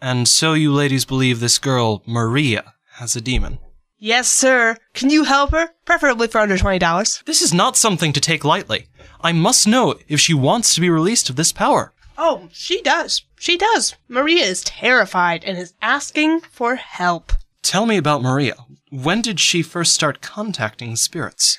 [0.01, 3.59] And so you ladies believe this girl, Maria, has a demon.
[3.97, 4.75] Yes, sir.
[4.93, 5.69] Can you help her?
[5.85, 7.23] Preferably for under $20.
[7.23, 8.87] This is not something to take lightly.
[9.21, 11.93] I must know if she wants to be released of this power.
[12.17, 13.23] Oh, she does.
[13.39, 13.95] She does.
[14.07, 17.33] Maria is terrified and is asking for help.
[17.61, 18.55] Tell me about Maria.
[18.91, 21.57] When did she first start contacting spirits?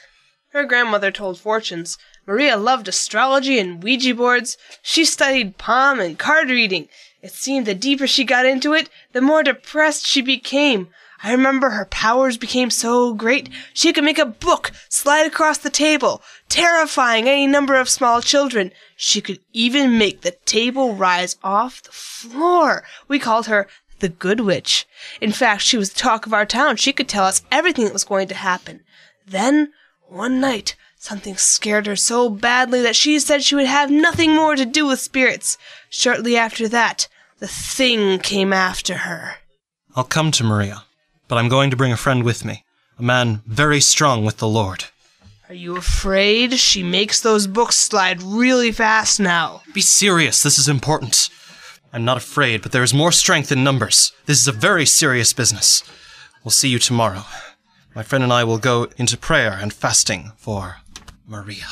[0.53, 1.99] Her grandmother told fortunes.
[2.27, 4.57] Maria loved astrology and Ouija boards.
[4.83, 6.89] She studied palm and card reading.
[7.23, 10.89] It seemed the deeper she got into it, the more depressed she became.
[11.23, 15.71] I remember her powers became so great she could make a book slide across the
[15.71, 18.73] table, terrifying any number of small children.
[18.97, 22.85] She could even make the table rise off the floor.
[23.09, 23.67] We called her
[24.01, 24.87] the Good Witch.
[25.21, 26.77] In fact, she was the talk of our town.
[26.77, 28.81] She could tell us everything that was going to happen.
[29.27, 29.73] Then,
[30.09, 34.55] one night, something scared her so badly that she said she would have nothing more
[34.55, 35.57] to do with spirits.
[35.89, 39.37] Shortly after that, the thing came after her.
[39.95, 40.85] I'll come to Maria,
[41.29, 42.65] but I'm going to bring a friend with me,
[42.99, 44.85] a man very strong with the Lord.
[45.49, 46.55] Are you afraid?
[46.55, 49.63] She makes those books slide really fast now.
[49.73, 51.29] Be serious, this is important.
[51.93, 54.13] I'm not afraid, but there is more strength in numbers.
[54.27, 55.83] This is a very serious business.
[56.45, 57.23] We'll see you tomorrow.
[57.95, 60.79] My friend and I will go into prayer and fasting for
[61.27, 61.67] Maria.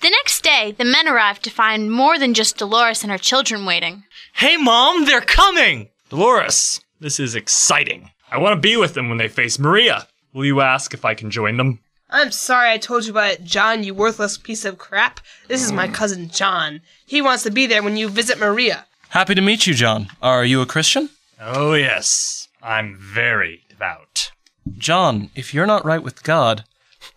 [0.00, 3.66] The next day, the men arrived to find more than just Dolores and her children
[3.66, 4.04] waiting.
[4.32, 5.90] Hey, Mom, they're coming!
[6.08, 8.10] Dolores, this is exciting.
[8.30, 10.06] I want to be with them when they face Maria.
[10.32, 11.80] Will you ask if I can join them?
[12.08, 15.20] I'm sorry I told you about it, John, you worthless piece of crap.
[15.48, 15.92] This is my hmm.
[15.92, 16.80] cousin John.
[17.06, 18.86] He wants to be there when you visit Maria.
[19.10, 20.08] Happy to meet you, John.
[20.22, 21.10] Are you a Christian?
[21.40, 22.48] Oh, yes.
[22.62, 24.30] I'm very devout.
[24.76, 26.64] John, if you're not right with God,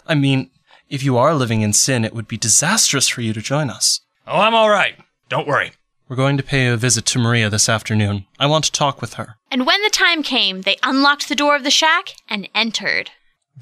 [0.07, 0.49] I mean,
[0.89, 4.01] if you are living in sin, it would be disastrous for you to join us.
[4.27, 4.95] Oh, I'm all right.
[5.29, 5.73] Don't worry.
[6.13, 8.27] We're going to pay a visit to Maria this afternoon.
[8.39, 9.37] I want to talk with her.
[9.49, 13.09] And when the time came, they unlocked the door of the shack and entered.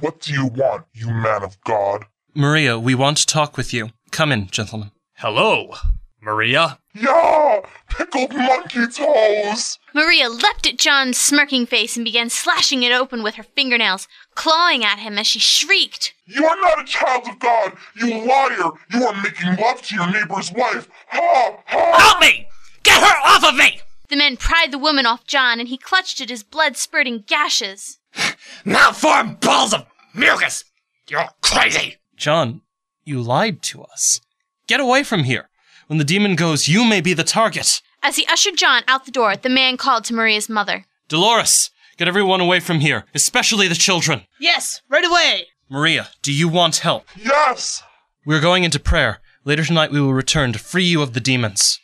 [0.01, 2.03] What do you want, you man of God?
[2.35, 3.91] Maria, we want to talk with you.
[4.11, 4.91] Come in, gentlemen.
[5.13, 5.75] Hello,
[6.21, 6.79] Maria.
[6.93, 9.79] Yeah, pickled monkey toes.
[9.93, 14.83] Maria leapt at John's smirking face and began slashing it open with her fingernails, clawing
[14.83, 16.13] at him as she shrieked.
[16.25, 18.71] You are not a child of God, you liar!
[18.91, 20.87] You are making love to your neighbor's wife.
[21.07, 21.97] Ha ha!
[21.99, 22.47] Help me!
[22.83, 23.81] Get her off of me!
[24.09, 27.99] The men pried the woman off John, and he clutched at his blood spurting gashes.
[28.65, 30.65] Malformed balls of mucus!
[31.07, 31.97] You're crazy!
[32.15, 32.61] John,
[33.03, 34.21] you lied to us.
[34.67, 35.49] Get away from here.
[35.87, 37.81] When the demon goes, you may be the target.
[38.03, 40.85] As he ushered John out the door, the man called to Maria's mother.
[41.07, 44.23] Dolores, get everyone away from here, especially the children.
[44.39, 45.45] Yes, right away.
[45.69, 47.05] Maria, do you want help?
[47.15, 47.83] Yes!
[48.25, 49.19] We're going into prayer.
[49.45, 51.79] Later tonight we will return to free you of the demons.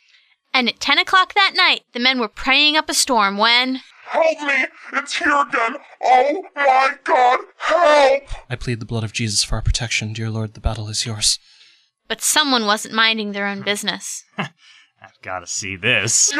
[0.52, 3.80] And at 10 o'clock that night, the men were praying up a storm when.
[4.06, 4.66] Help me!
[4.94, 5.76] It's here again!
[6.02, 8.22] Oh my god, help!
[8.50, 10.54] I plead the blood of Jesus for our protection, dear Lord.
[10.54, 11.38] The battle is yours.
[12.08, 14.24] But someone wasn't minding their own business.
[15.18, 16.32] I've got to see this.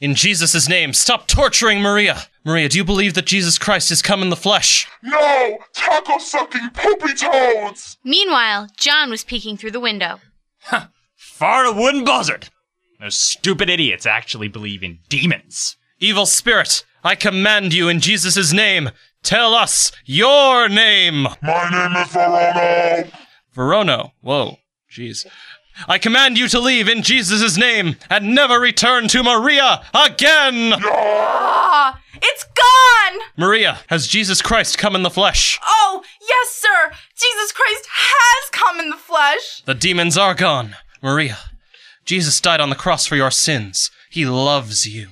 [0.00, 2.22] In Jesus' name, stop torturing Maria.
[2.44, 4.88] Maria, do you believe that Jesus Christ has come in the flesh?
[5.00, 5.58] No!
[5.74, 7.98] Taco sucking poopy toads!
[8.02, 10.18] Meanwhile, John was peeking through the window.
[11.14, 12.48] Fart a wooden buzzard.
[12.98, 15.76] Those stupid idiots actually believe in demons.
[16.00, 18.90] Evil spirit, I command you in Jesus' name,
[19.22, 21.28] tell us your name.
[21.42, 23.12] My name is Verono.
[23.54, 24.12] Verono.
[24.20, 24.56] Whoa,
[24.90, 25.26] jeez.
[25.88, 30.74] I command you to leave in Jesus' name and never return to Maria again.
[30.84, 33.20] Ah, it's gone!
[33.36, 35.58] Maria, has Jesus Christ come in the flesh?
[35.64, 36.92] Oh, yes, sir!
[37.16, 39.62] Jesus Christ has come in the flesh!
[39.64, 40.76] The demons are gone.
[41.02, 41.38] Maria,
[42.04, 43.90] Jesus died on the cross for your sins.
[44.10, 45.08] He loves you.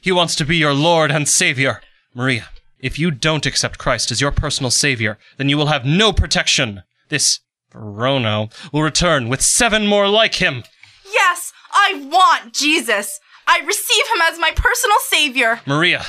[0.00, 1.80] He wants to be your Lord and Savior.
[2.14, 6.12] Maria, if you don't accept Christ as your personal Savior, then you will have no
[6.12, 6.82] protection.
[7.10, 7.40] This
[7.72, 10.64] Verono will return with seven more like him.
[11.12, 13.20] Yes, I want Jesus!
[13.46, 15.60] I receive him as my personal savior!
[15.66, 16.04] Maria,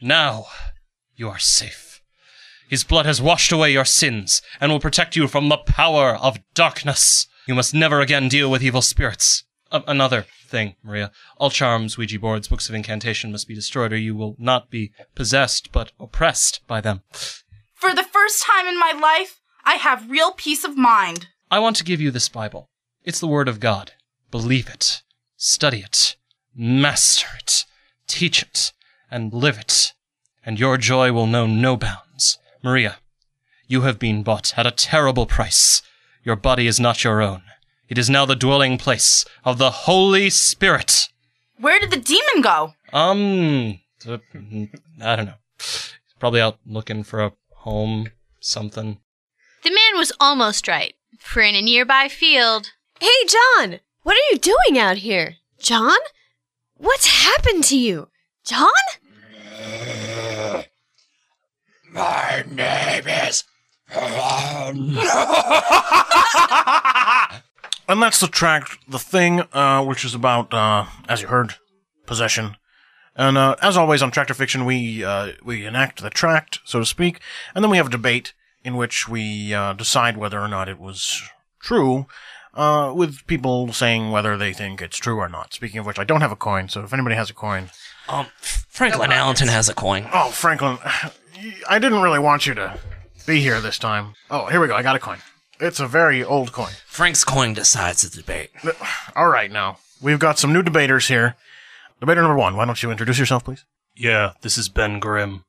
[0.00, 0.46] now
[1.14, 2.00] you are safe.
[2.68, 6.38] His blood has washed away your sins and will protect you from the power of
[6.54, 7.28] darkness.
[7.46, 9.44] You must never again deal with evil spirits.
[9.70, 11.12] A- another thing, Maria.
[11.38, 14.92] All charms, Ouija boards, books of incantation must be destroyed, or you will not be
[15.14, 17.02] possessed, but oppressed by them.
[17.74, 21.26] For the first time in my life, I have real peace of mind.
[21.50, 22.70] I want to give you this Bible.
[23.02, 23.92] It's the Word of God.
[24.30, 25.02] Believe it,
[25.36, 26.14] study it,
[26.54, 27.64] master it,
[28.06, 28.72] teach it,
[29.10, 29.92] and live it,
[30.44, 32.38] and your joy will know no bounds.
[32.62, 32.98] Maria,
[33.66, 35.82] you have been bought at a terrible price.
[36.22, 37.42] Your body is not your own.
[37.88, 41.08] It is now the dwelling place of the Holy Spirit.
[41.58, 42.74] Where did the demon go?
[42.92, 43.80] Um,
[45.02, 45.34] I don't know.
[46.20, 48.98] Probably out looking for a home, something.
[49.66, 52.70] The man was almost right, for in a nearby field.
[53.00, 53.80] Hey, John!
[54.04, 55.38] What are you doing out here?
[55.58, 55.98] John?
[56.76, 58.06] What's happened to you?
[58.44, 58.70] John?
[61.90, 63.42] My name is.
[67.88, 71.54] And that's the tract, the thing, uh, which is about, uh, as you heard,
[72.04, 72.56] possession.
[73.16, 76.86] And uh, as always on Tractor Fiction, we uh, we enact the tract, so to
[76.86, 77.18] speak,
[77.52, 78.32] and then we have a debate
[78.66, 81.22] in which we uh, decide whether or not it was
[81.60, 82.06] true,
[82.54, 85.54] uh, with people saying whether they think it's true or not.
[85.54, 87.70] Speaking of which, I don't have a coin, so if anybody has a coin,
[88.08, 90.08] Um, Franklin Allenton has a coin.
[90.12, 90.78] oh Franklin,
[91.68, 92.78] I didn't really want you to
[93.26, 94.14] be here this time.
[94.30, 94.74] Oh, here we go.
[94.74, 95.18] I got a coin.
[95.60, 96.72] It's a very old coin.
[96.86, 98.50] Frank's coin decides the debate.
[99.14, 101.36] All right, now we've got some new debaters here.
[102.00, 102.56] Debater number one.
[102.56, 103.64] Why don't you introduce yourself, please?
[103.94, 105.44] Yeah, this is Ben Grimm.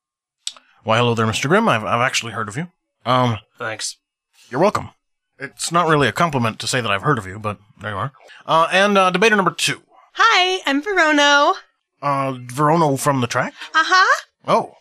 [0.84, 1.50] Why, hello there, Mr.
[1.50, 1.68] Grimm.
[1.68, 2.68] I've, I've actually heard of you.
[3.08, 3.98] Um, Thanks.
[4.50, 4.90] you're welcome.
[5.40, 7.98] It's not really a compliment to say that I've heard of you, but there you
[7.98, 8.12] are.
[8.46, 9.82] Uh, and uh, debater number two.
[10.16, 11.54] Hi, I'm Verono.
[12.02, 13.54] Uh, Verono from the track.
[13.74, 14.24] Uh huh.
[14.46, 14.74] Oh,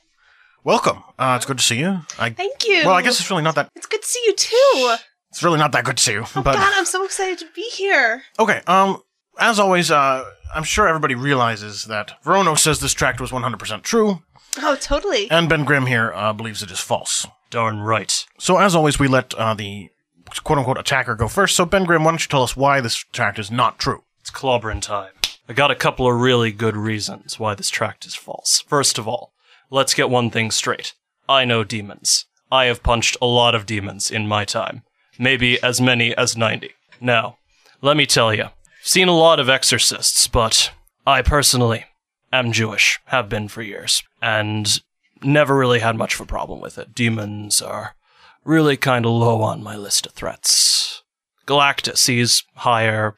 [0.65, 1.03] welcome.
[1.19, 2.01] Uh, it's good to see you.
[2.19, 2.83] I, Thank you.
[2.85, 3.71] Well, I guess it's really not that.
[3.77, 4.97] It's good to see you too.
[5.31, 6.23] It's really not that good to see you.
[6.35, 8.23] Oh but God, I'm so excited to be here.
[8.41, 8.61] okay.
[8.67, 9.03] Um,
[9.39, 14.23] as always, uh, I'm sure everybody realizes that Verono says this tract was 100% true,
[14.59, 15.31] Oh, totally.
[15.31, 17.27] and Ben Grimm here uh, believes it is false.
[17.57, 18.27] Darn right.
[18.39, 19.89] So as always, we let uh, the
[20.45, 21.57] quote unquote attacker go first.
[21.57, 24.03] So Ben Grimm, why don't you tell us why this tract is not true?
[24.21, 25.13] It's clobbering time.
[25.49, 28.63] I got a couple of really good reasons why this tract is false.
[28.69, 29.33] First of all,
[29.71, 30.93] let's get one thing straight.
[31.31, 32.27] I know demons.
[32.53, 34.83] I have punched a lot of demons in my time.
[35.19, 36.75] Maybe as many as 90.
[37.01, 37.39] Now,
[37.81, 38.49] let me tell you,
[38.83, 40.73] seen a lot of exorcists, but
[41.07, 41.87] I personally
[42.31, 44.79] am Jewish, have been for years, and
[45.23, 46.95] never really had much of a problem with it.
[46.95, 47.95] Demons are
[48.45, 51.03] really kind of low on my list of threats.
[51.47, 53.17] Galactus, he's higher.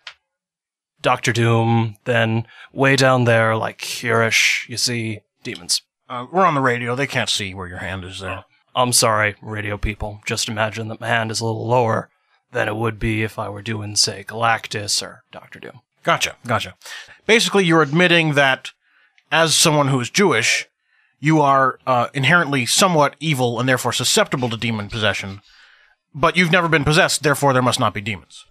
[1.01, 5.83] Doctor Doom, then way down there, like hereish, you see demons.
[6.09, 6.97] Uh, we're on the radio.
[6.97, 8.45] They can't see where your hand is there.
[8.75, 10.21] I'm sorry, radio people.
[10.27, 12.11] Just imagine that my hand is a little lower
[12.53, 15.81] than it would be if I were doing, say, Galactus or Doctor Doom.
[16.03, 16.75] Gotcha, gotcha.
[17.27, 18.73] Basically, you're admitting that
[19.31, 20.67] as someone who is Jewish,
[21.21, 25.41] you are uh, inherently somewhat evil and therefore susceptible to demon possession,
[26.15, 28.45] but you've never been possessed, therefore there must not be demons.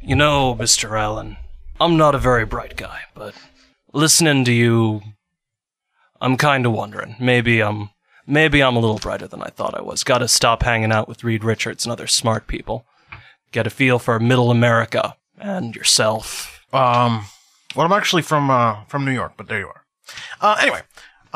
[0.00, 0.98] You know, Mr.
[0.98, 1.36] Allen,
[1.80, 3.34] I'm not a very bright guy, but
[3.92, 5.02] listening to you,
[6.20, 7.16] I'm kind of wondering.
[7.18, 7.90] Maybe I'm,
[8.26, 10.04] maybe I'm a little brighter than I thought I was.
[10.04, 12.86] Got to stop hanging out with Reed Richards and other smart people.
[13.52, 16.60] Get a feel for Middle America and yourself.
[16.72, 17.26] Um,
[17.74, 19.84] well, I'm actually from uh, from New York, but there you are.
[20.40, 20.80] Uh, anyway,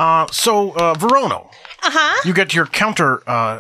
[0.05, 1.41] uh, so uh, Verono,
[1.87, 2.17] Uh huh.
[2.25, 3.57] you get your counter uh,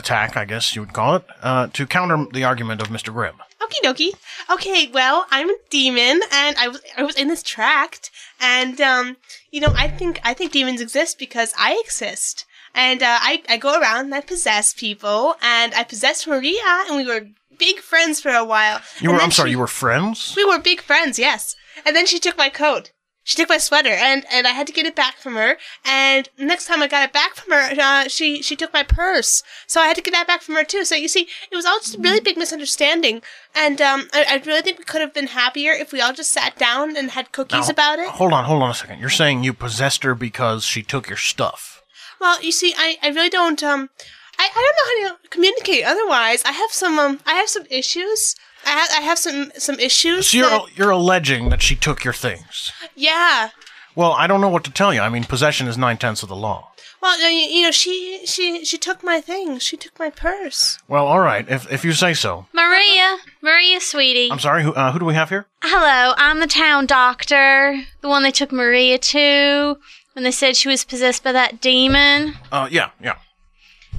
[0.00, 3.12] attack, I guess you would call it, uh, to counter the argument of Mr.
[3.12, 3.36] Grimm.
[3.64, 4.12] Okie dokie.
[4.54, 9.16] Okay, well, I'm a demon, and I was I was in this tract, and um,
[9.54, 12.46] you know, I think I think demons exist because I exist,
[12.86, 16.96] and uh, I I go around and I possess people, and I possessed Maria, and
[16.96, 17.26] we were
[17.66, 18.78] big friends for a while.
[19.00, 19.18] You And were.
[19.18, 19.50] then I'm sorry.
[19.50, 20.34] she- You were friends.
[20.36, 21.56] we were big friends, yes.
[21.84, 22.92] And then she took my coat.
[23.28, 25.58] She took my sweater, and, and I had to get it back from her.
[25.84, 29.42] And next time I got it back from her, uh, she she took my purse,
[29.66, 30.86] so I had to get that back from her too.
[30.86, 33.20] So you see, it was all just a really big misunderstanding.
[33.54, 36.32] And um, I, I really think we could have been happier if we all just
[36.32, 38.08] sat down and had cookies Now, about it.
[38.08, 38.46] Hold on.
[38.46, 38.98] Hold on a second.
[38.98, 41.82] You're saying you possessed her because she took your stuff.
[42.18, 43.90] Well, you see, I, I really don't um,
[44.38, 45.84] I, I don't know how to communicate.
[45.84, 48.34] Otherwise, I have some um, I have some issues.
[48.66, 50.30] I have I have some some issues.
[50.30, 52.72] So you're that- you're alleging that she took your things.
[52.94, 53.50] yeah.
[53.94, 55.00] Well, I don't know what to tell you.
[55.00, 56.70] I mean, possession is nine tenths of the law.
[57.00, 59.62] Well, you you know, she she she took my things.
[59.62, 60.78] She took my purse.
[60.88, 61.48] Well, all right.
[61.48, 62.46] If if you say so.
[62.52, 64.30] Maria, Maria, sweetie.
[64.30, 64.62] I'm sorry.
[64.64, 65.46] Who uh, who do we have here?
[65.62, 69.78] Hello, I'm the town doctor, the one they took Maria to
[70.14, 72.34] when they said she was possessed by that demon.
[72.50, 73.14] Uh, yeah, yeah.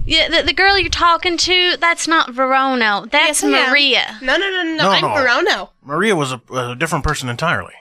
[0.06, 3.06] Yeah, the, the girl you're talking to, that's not Verona.
[3.12, 4.18] That's Yes, Maria.
[4.22, 4.76] No, no, no, no.
[4.76, 5.10] No, I'm no.
[5.10, 5.70] Verono.
[5.84, 7.74] Maria was a, a different person entirely.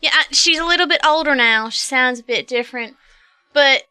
[0.00, 1.68] Yeah, I- she's a little bit older now.
[1.68, 2.96] She sounds a bit different.
[3.52, 3.82] But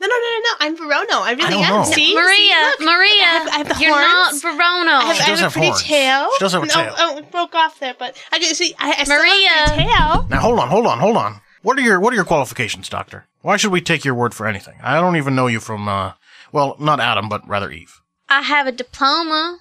[0.00, 0.50] No, no, no, no, no.
[0.60, 1.20] I'm Verono.
[1.22, 1.74] I really don't am.
[1.80, 1.84] know.
[1.84, 2.80] See, Maria, See, look.
[2.80, 4.42] Maria, I have, I have the you're horns.
[4.42, 4.92] not Verona.
[4.92, 5.82] I have, She I does have a pretty horns.
[5.82, 6.28] tail.
[6.32, 6.94] She does have a tail.
[6.96, 8.74] Oh, it broke off there, but I can see.
[8.78, 9.48] I, I still Maria.
[9.48, 9.76] have a
[10.22, 10.26] tail.
[10.30, 11.40] Now hold on, hold on, hold on.
[11.62, 13.26] What are your what are your qualifications, Doctor?
[13.42, 14.78] Why should we take your word for anything?
[14.82, 16.12] I don't even know you from uh,
[16.52, 18.00] well, not Adam, but rather Eve.
[18.28, 19.58] I have a diploma.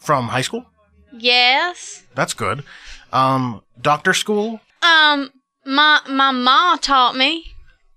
[0.00, 0.64] From high school.
[1.12, 2.04] Yes.
[2.14, 2.64] That's good.
[3.12, 5.30] Um, doctor school Um,
[5.66, 7.44] my my ma taught me.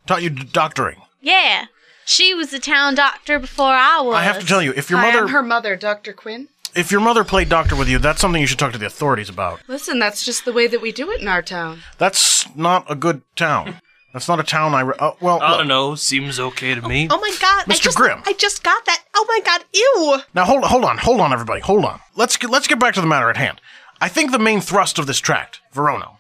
[0.07, 1.01] taught you d- doctoring.
[1.21, 1.65] Yeah.
[2.05, 4.15] She was the town doctor before I was.
[4.15, 6.11] I have to tell you, if your I mother am her mother, Dr.
[6.11, 6.49] Quinn.
[6.75, 9.29] if your mother played doctor with you, that's something you should talk to the authorities
[9.29, 9.61] about.
[9.69, 11.83] Listen, that's just the way that we do it in our town.
[11.99, 13.79] That's not a good town.
[14.13, 14.81] That's not a town I.
[14.81, 15.59] Re- uh, well, I look.
[15.59, 15.95] don't know.
[15.95, 17.07] Seems okay to me.
[17.09, 17.81] Oh my god, I Mr.
[17.81, 18.21] just, Grimm.
[18.25, 19.03] I just got that.
[19.15, 20.19] Oh my god, ew.
[20.35, 21.99] Now hold hold on, hold on, everybody, hold on.
[22.15, 23.59] Let's get, let's get back to the matter at hand.
[23.99, 26.11] I think the main thrust of this tract, Verona,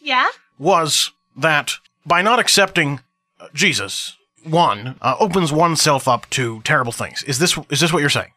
[0.00, 0.28] Yeah.
[0.58, 1.74] was that
[2.06, 3.00] by not accepting
[3.38, 7.22] uh, Jesus, one uh, opens oneself up to terrible things.
[7.24, 8.32] Is this is this what you're saying?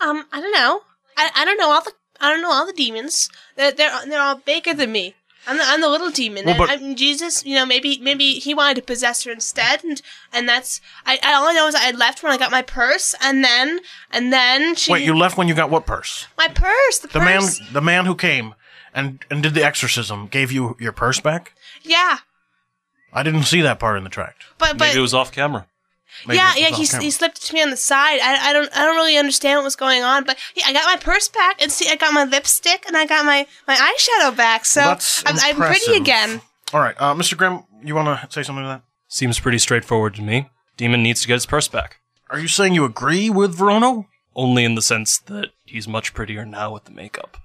[0.00, 0.82] Um, I don't know.
[1.16, 3.28] I, I don't know all the I don't know all the demons.
[3.56, 5.14] They're they're, they're all bigger than me.
[5.48, 6.44] I'm the, I'm the little demon.
[6.44, 7.44] Well, and but- I'm Jesus.
[7.44, 10.00] You know, maybe maybe he wanted to possess her instead, and
[10.32, 13.14] and that's I, I all I know is I left when I got my purse,
[13.20, 13.80] and then
[14.10, 16.26] and then she Wait, you left when you got what purse?
[16.36, 16.98] my purse.
[17.00, 17.60] The, The man purse.
[17.72, 18.54] the man who came
[18.94, 21.54] and and did the exorcism gave you your purse back?
[21.82, 22.18] Yeah,
[23.12, 24.44] I didn't see that part in the tract.
[24.58, 25.66] but but Maybe it was off camera.
[26.26, 28.20] Maybe yeah, yeah, he, he slipped it to me on the side.
[28.20, 30.84] I, I don't I don't really understand what was going on, but yeah, I got
[30.84, 34.36] my purse back and see I got my lipstick and I got my my eyeshadow
[34.36, 34.64] back.
[34.64, 36.40] So Well, that's I'm, I'm pretty again.
[36.72, 37.36] All right, uh, Mr.
[37.36, 38.82] Grimm, you want to say something to that?
[39.08, 40.50] Seems pretty straightforward to me.
[40.76, 42.00] Demon needs to get his purse back.
[42.30, 44.06] Are you saying you agree with Verono?
[44.36, 47.38] Only in the sense that he's much prettier now with the makeup.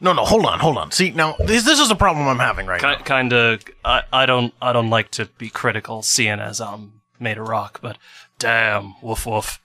[0.00, 0.90] No, no, hold on, hold on.
[0.92, 2.96] See, now this this is a problem I'm having right now.
[2.98, 3.64] Kind of.
[3.84, 4.52] I, I don't.
[4.60, 7.80] I don't like to be critical, seeing as I'm made of rock.
[7.82, 7.98] But
[8.38, 9.60] damn, woof woof.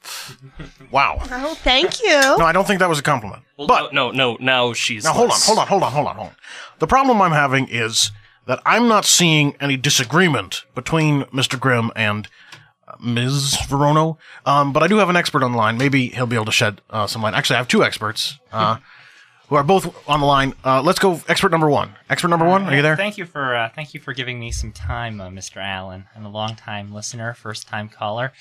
[0.91, 1.19] Wow.
[1.31, 2.09] Oh, thank you.
[2.09, 3.43] No, I don't think that was a compliment.
[3.57, 4.37] but no, no.
[4.39, 5.03] Now she's.
[5.03, 6.35] Now hold on, less- hold on, hold on, hold on, hold on.
[6.79, 8.11] The problem I'm having is
[8.45, 11.57] that I'm not seeing any disagreement between Mr.
[11.59, 12.27] Grimm and
[12.87, 13.55] uh, Ms.
[13.67, 14.17] Verono.
[14.45, 15.77] Um, but I do have an expert on the line.
[15.77, 17.33] Maybe he'll be able to shed uh, some light.
[17.33, 18.77] Actually, I have two experts uh,
[19.53, 20.55] who are both on the line.
[20.65, 21.21] Uh, let's go.
[21.27, 21.93] Expert number one.
[22.09, 22.63] Expert number one.
[22.63, 22.95] Are you there?
[22.95, 25.57] Thank you for uh, thank you for giving me some time, uh, Mr.
[25.57, 26.05] Allen.
[26.15, 28.33] I'm a long-time listener, first-time caller.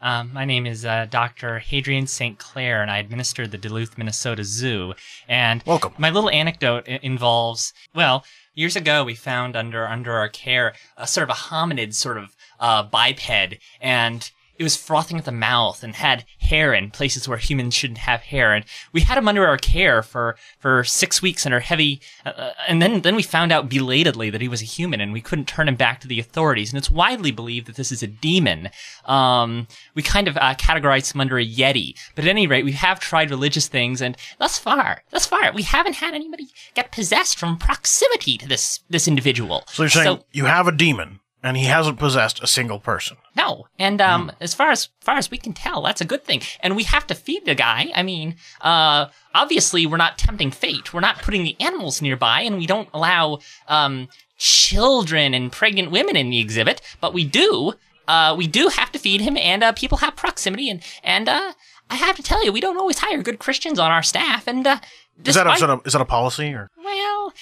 [0.00, 1.58] Um, my name is uh, Dr.
[1.58, 2.38] Hadrian St.
[2.38, 4.94] Clair, and I administer the Duluth, Minnesota Zoo.
[5.26, 5.92] And welcome.
[5.98, 11.28] My little anecdote involves well, years ago we found under under our care a sort
[11.28, 14.30] of a hominid sort of uh, biped, and
[14.60, 18.20] it was frothing at the mouth and had hair in places where humans shouldn't have
[18.20, 18.52] hair.
[18.52, 22.52] And we had him under our care for, for six weeks under heavy, uh, uh,
[22.68, 25.48] and then, then we found out belatedly that he was a human and we couldn't
[25.48, 26.70] turn him back to the authorities.
[26.70, 28.68] And it's widely believed that this is a demon.
[29.06, 31.94] Um, we kind of uh, categorized him under a yeti.
[32.14, 35.62] But at any rate, we have tried religious things and thus far, thus far, we
[35.62, 39.64] haven't had anybody get possessed from proximity to this, this individual.
[39.68, 43.16] So you're saying you have a demon and he hasn't possessed a single person.
[43.36, 46.42] No, and um, as far as far as we can tell, that's a good thing.
[46.60, 47.90] And we have to feed the guy.
[47.94, 50.92] I mean, uh, obviously we're not tempting fate.
[50.92, 53.38] We're not putting the animals nearby, and we don't allow
[53.68, 56.80] um children and pregnant women in the exhibit.
[57.00, 57.74] But we do.
[58.08, 61.52] Uh, we do have to feed him, and uh, people have proximity, and and uh,
[61.90, 64.66] I have to tell you, we don't always hire good Christians on our staff, and
[64.66, 64.78] uh,
[65.24, 66.70] Is that, a, is, that a, is that a policy or?
[66.82, 67.32] well,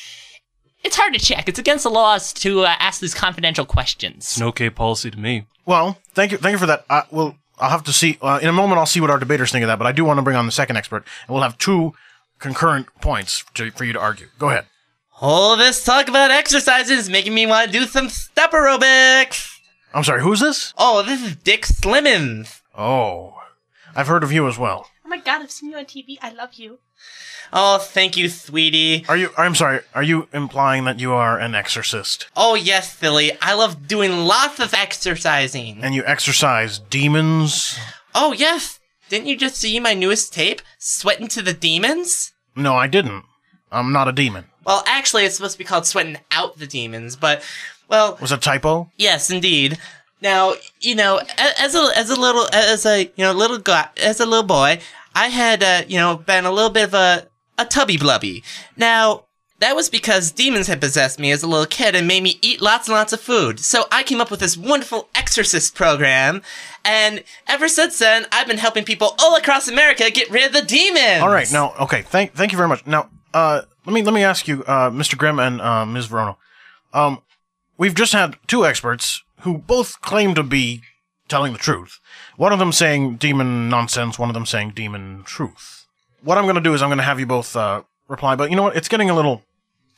[0.89, 1.51] it's hard to check.
[1.51, 4.24] It's against the laws to uh, ask these confidential questions.
[4.24, 5.45] It's an okay policy to me.
[5.66, 6.86] Well, thank you, thank you for that.
[6.89, 8.78] Uh, well, I'll have to see uh, in a moment.
[8.78, 10.47] I'll see what our debaters think of that, but I do want to bring on
[10.47, 11.93] the second expert, and we'll have two
[12.39, 14.28] concurrent points to, for you to argue.
[14.39, 14.64] Go ahead.
[15.20, 19.59] All this talk about exercises is making me want to do some step aerobics.
[19.93, 20.72] I'm sorry, who's this?
[20.78, 22.62] Oh, this is Dick Slimmons.
[22.76, 23.34] Oh,
[23.95, 24.86] I've heard of you as well.
[25.09, 26.18] Oh my god, I've seen you on TV.
[26.20, 26.80] I love you.
[27.50, 29.06] Oh, thank you, sweetie.
[29.09, 29.30] Are you?
[29.38, 29.80] I'm sorry.
[29.94, 33.32] Are you implying that you are an exorcist Oh, yes, silly.
[33.40, 35.82] I love doing lots of exercising.
[35.82, 37.78] and you exorcise demons?
[38.14, 38.80] Oh, yes.
[39.09, 42.32] Didn't you just see my newest tape, Sweating to the Demons?
[42.54, 43.24] No, I didn't.
[43.72, 44.44] I'm not a demon.
[44.66, 47.42] Well, actually, it's supposed to be called Sweating Out the Demons, but,
[47.88, 48.90] well, Was a typo?
[48.98, 49.78] Yes, indeed.
[50.20, 51.20] Now, you know,
[51.58, 54.80] as a as a little as a you know little guy as a little boy,
[55.14, 58.42] I had uh, you know been a little bit of a a tubby blubby.
[58.76, 59.24] Now
[59.60, 62.60] that was because demons had possessed me as a little kid and made me eat
[62.60, 63.58] lots and lots of food.
[63.58, 66.42] So I came up with this wonderful exorcist program,
[66.84, 70.62] and ever since then, I've been helping people all across America get rid of the
[70.62, 71.22] demons.
[71.22, 71.50] All right.
[71.52, 72.02] Now, okay.
[72.02, 72.86] Thank thank you very much.
[72.86, 75.16] Now, uh, let me let me ask you, uh, Mr.
[75.16, 76.06] Grimm and uh, Ms.
[76.06, 76.36] Verona,
[76.92, 77.22] Um,
[77.76, 80.82] we've just had two experts who both claim to be
[81.28, 82.01] telling the truth.
[82.36, 84.18] One of them saying demon nonsense.
[84.18, 85.86] One of them saying demon truth.
[86.22, 88.34] What I'm going to do is I'm going to have you both uh, reply.
[88.34, 88.76] But you know what?
[88.76, 89.43] It's getting a little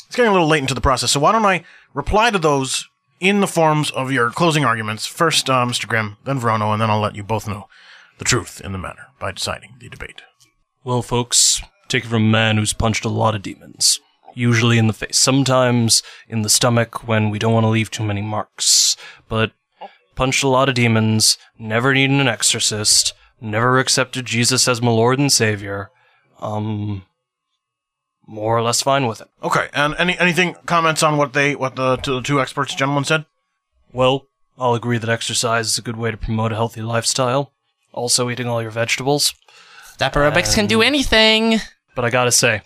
[0.06, 1.12] it's getting a little late into the process.
[1.12, 1.64] So why don't I
[1.94, 2.88] reply to those
[3.20, 5.06] in the forms of your closing arguments?
[5.06, 5.86] First, uh, Mr.
[5.86, 7.68] Grimm, then Verono, and then I'll let you both know
[8.18, 10.22] the truth in the matter by deciding the debate.
[10.82, 14.00] Well, folks, take it from a man who's punched a lot of demons.
[14.34, 18.04] Usually in the face, sometimes in the stomach when we don't want to leave too
[18.04, 18.96] many marks.
[19.28, 19.52] But
[20.14, 25.18] punched a lot of demons, never needed an exorcist, never accepted Jesus as my Lord
[25.18, 25.90] and Savior.
[26.40, 27.04] Um,
[28.26, 29.28] more or less fine with it.
[29.42, 33.04] Okay, and any anything comments on what they what the, two- the two experts gentlemen
[33.04, 33.26] said?
[33.92, 34.26] Well,
[34.56, 37.52] I'll agree that exercise is a good way to promote a healthy lifestyle.
[37.92, 39.34] Also, eating all your vegetables.
[39.98, 41.58] That aerobics can do anything.
[41.96, 42.62] But I gotta say,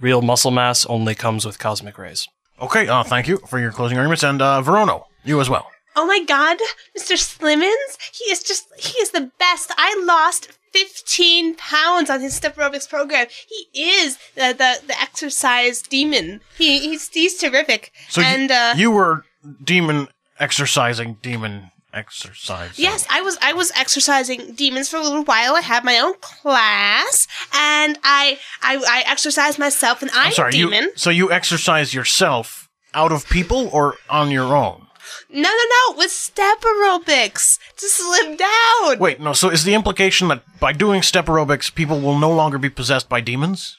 [0.00, 2.28] real muscle mass only comes with cosmic rays.
[2.60, 5.66] Okay, uh, thank you for your closing arguments, and uh, Verono, you as well.
[5.96, 6.58] Oh my god,
[6.98, 7.14] Mr.
[7.16, 9.72] Slimmons, he is just, he is the best.
[9.76, 13.26] I lost 15 pounds on his step aerobics program.
[13.48, 16.40] He is the, the, the exercise demon.
[16.58, 17.92] He, he's, he's terrific.
[18.08, 19.24] So you- and, uh, you were
[19.62, 20.08] demon
[20.40, 22.78] exercising demon exercise.
[22.78, 25.54] Yes, I was I was exercising demons for a little while.
[25.56, 30.52] I had my own class, and I I, I exercised myself, and I'm, I'm sorry.
[30.52, 30.82] demon.
[30.84, 34.86] You, so you exercise yourself out of people or on your own?
[35.30, 35.48] No, no,
[35.92, 38.98] no, with step aerobics to slim down.
[38.98, 39.32] Wait, no.
[39.32, 43.08] So is the implication that by doing step aerobics, people will no longer be possessed
[43.08, 43.76] by demons?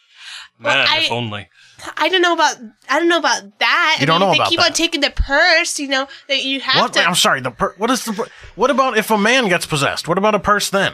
[0.59, 1.49] Man, I- if only.
[1.97, 2.55] I don't know about
[2.89, 3.97] I don't know about that.
[3.99, 4.65] You I don't mean, know if they about keep that.
[4.67, 6.93] on taking the purse, you know that you have What?
[6.93, 6.99] to.
[6.99, 7.41] Wait, I'm sorry.
[7.41, 8.13] The per- what is the?
[8.13, 10.07] per- What about if a man gets possessed?
[10.07, 10.93] What about a purse then?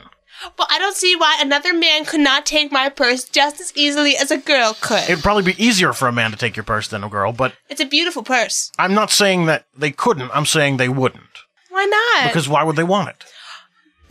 [0.58, 4.18] Well, I don't see why another man could not take my purse just as easily
[4.18, 5.04] as a girl could.
[5.08, 7.54] It'd probably be easier for a man to take your purse than a girl, but
[7.70, 8.72] it's a beautiful purse.
[8.80, 10.32] I'm not saying that they couldn't.
[10.34, 11.22] I'm saying they wouldn't.
[11.70, 12.28] Why not?
[12.30, 13.24] Because why would they want it?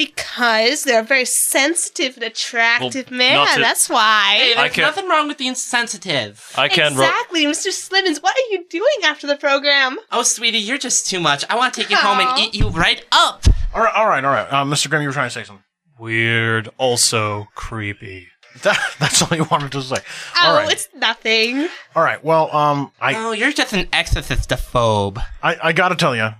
[0.06, 3.56] Because they're a very sensitive and attractive Well, man.
[3.56, 4.36] to- That's why.
[4.38, 6.52] Hey, there's nothing wrong with being sensitive.
[6.56, 6.96] I can't.
[6.96, 7.68] ro- Exactly, Mr.
[7.68, 8.22] Slimmons.
[8.22, 9.98] What are you doing after the program?
[10.10, 11.44] Oh, sweetie, you're just too much.
[11.50, 13.44] I want to take you home and eat you right up.
[13.74, 14.52] All right, all right, all right.
[14.52, 14.88] Uh, Mr.
[14.90, 15.64] Grimm, you were trying to say something.
[15.98, 18.28] Weird, also creepy.
[18.62, 19.96] That, that's all you wanted to say.
[20.36, 21.68] Oh, all right, it's nothing.
[21.94, 22.22] all right.
[22.24, 25.22] Well, um, I Oh, you're just an exorcistophobe.
[25.42, 26.30] I, I gotta tell you,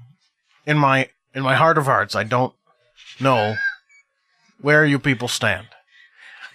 [0.66, 2.52] in my in my heart of hearts, I don't
[3.20, 3.56] know
[4.60, 5.66] where you people stand,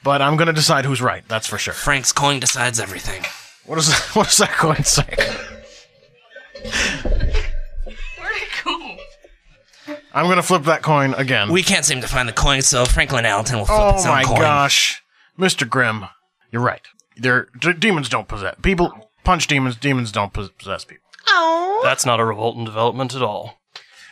[0.03, 1.24] but I'm gonna decide who's right.
[1.28, 1.74] That's for sure.
[1.74, 3.24] Frank's coin decides everything.
[3.66, 5.05] What is what does that coin say?
[8.18, 8.97] Where'd it go?
[10.13, 11.51] I'm gonna flip that coin again.
[11.51, 14.11] We can't seem to find the coin, so Franklin Allenton will flip oh his own
[14.13, 14.39] my coin.
[14.39, 15.03] gosh,
[15.38, 15.68] Mr.
[15.70, 16.05] Grimm,
[16.51, 16.82] you're right.
[17.18, 19.11] They're d- demons don't possess people.
[19.24, 19.76] Punch demons.
[19.76, 21.01] Demons don't pos- possess people.
[21.28, 21.82] Oh.
[21.84, 23.59] That's not a revolting development at all.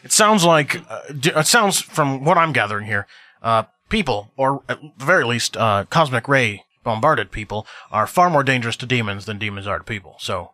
[0.03, 3.07] It sounds like uh, it sounds from what I'm gathering here.
[3.41, 8.43] Uh, people, or at the very least, uh, cosmic ray bombarded people, are far more
[8.43, 10.15] dangerous to demons than demons are to people.
[10.19, 10.51] So,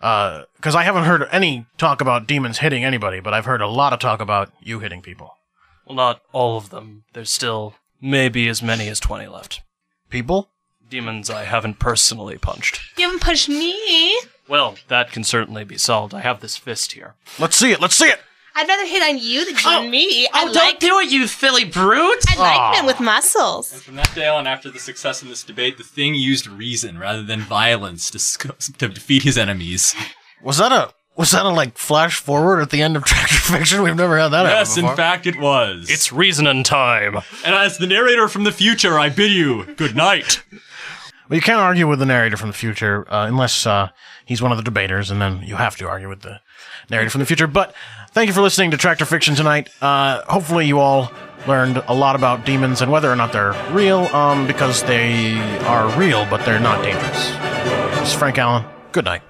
[0.00, 3.92] because I haven't heard any talk about demons hitting anybody, but I've heard a lot
[3.92, 5.36] of talk about you hitting people.
[5.86, 7.04] Well, not all of them.
[7.12, 9.62] There's still maybe as many as 20 left.
[10.10, 10.50] People?
[10.88, 12.80] Demons I haven't personally punched.
[12.96, 14.20] You haven't pushed me.
[14.48, 16.12] Well, that can certainly be solved.
[16.14, 17.14] I have this fist here.
[17.38, 17.80] Let's see it.
[17.80, 18.20] Let's see it.
[18.54, 20.26] I'd rather hit on you than you on me.
[20.32, 22.22] I Oh, don't like do it, you Philly brute!
[22.28, 23.72] I like men with muscles.
[23.82, 27.22] From that day on, after the success in this debate, the thing used reason rather
[27.22, 29.94] than violence to, sc- to defeat his enemies.
[30.42, 33.82] Was that a was that a like flash forward at the end of Tractor Fiction?
[33.82, 34.46] We've never had that.
[34.46, 34.96] happen yes, in before.
[34.96, 35.90] fact, it was.
[35.90, 37.16] It's reasoning time.
[37.44, 40.42] And as the narrator from the future, I bid you good night.
[41.28, 43.88] Well, you can't argue with the narrator from the future uh, unless uh,
[44.24, 46.40] he's one of the debaters, and then you have to argue with the
[46.90, 47.46] narrator from the future.
[47.46, 47.74] But
[48.12, 49.70] thank you for listening to Tractor Fiction tonight.
[49.80, 51.10] Uh, hopefully, you all
[51.46, 55.34] learned a lot about demons and whether or not they're real, um, because they
[55.64, 57.30] are real, but they're not dangerous.
[57.98, 58.64] This is Frank Allen.
[58.92, 59.22] Good night.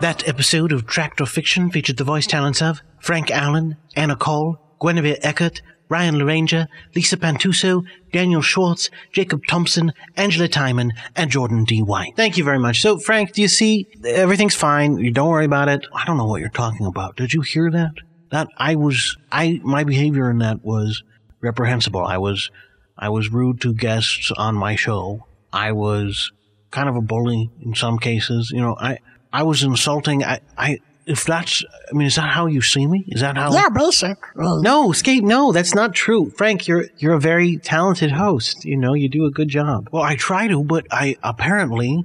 [0.00, 5.18] That episode of Tractor Fiction featured the voice talents of Frank Allen, Anna Cole, Guinevere
[5.22, 11.82] Eckert, Ryan Laranger, Lisa Pantuso, Daniel Schwartz, Jacob Thompson, Angela Timon, and Jordan D.
[11.82, 12.14] White.
[12.16, 12.80] Thank you very much.
[12.80, 14.98] So, Frank, do you see everything's fine?
[14.98, 15.84] You don't worry about it.
[15.92, 17.16] I don't know what you're talking about.
[17.16, 17.94] Did you hear that?
[18.30, 21.02] That I was, I my behavior in that was
[21.40, 22.04] reprehensible.
[22.04, 22.50] I was,
[22.96, 25.26] I was rude to guests on my show.
[25.52, 26.30] I was
[26.70, 28.52] kind of a bully in some cases.
[28.54, 28.98] You know, I
[29.32, 30.24] I was insulting.
[30.24, 30.78] I I
[31.10, 33.04] if that's I mean, is that how you see me?
[33.08, 33.52] Is that how?
[33.52, 34.16] Yeah, basic.
[34.36, 35.24] No, Skate.
[35.24, 36.30] No, that's not true.
[36.30, 38.64] Frank, you're you're a very talented host.
[38.64, 39.88] You know, you do a good job.
[39.90, 42.04] Well, I try to, but I apparently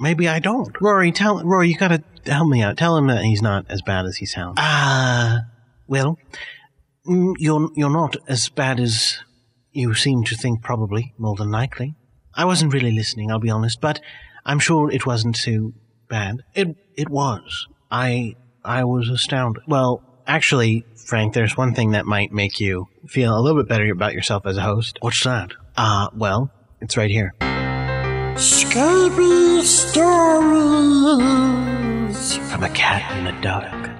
[0.00, 0.74] maybe I don't.
[0.80, 2.76] Rory, tell Rory, you gotta help me out.
[2.76, 4.56] Tell him that he's not as bad as he sounds.
[4.58, 5.42] Ah,
[5.86, 6.18] well,
[7.06, 9.20] mm, you're you're not as bad as
[9.70, 10.60] you seem to think.
[10.60, 11.94] Probably more than likely.
[12.34, 13.30] I wasn't really listening.
[13.30, 14.00] I'll be honest, but
[14.44, 15.74] I'm sure it wasn't too
[16.08, 16.42] bad.
[16.52, 17.68] It it was.
[17.90, 19.62] I I was astounded.
[19.66, 23.90] Well, actually, Frank, there's one thing that might make you feel a little bit better
[23.90, 24.98] about yourself as a host.
[25.00, 25.50] What's that?
[25.76, 27.34] Uh, well, it's right here.
[28.36, 30.24] Scary stories.
[32.50, 33.93] From a cat in the dark.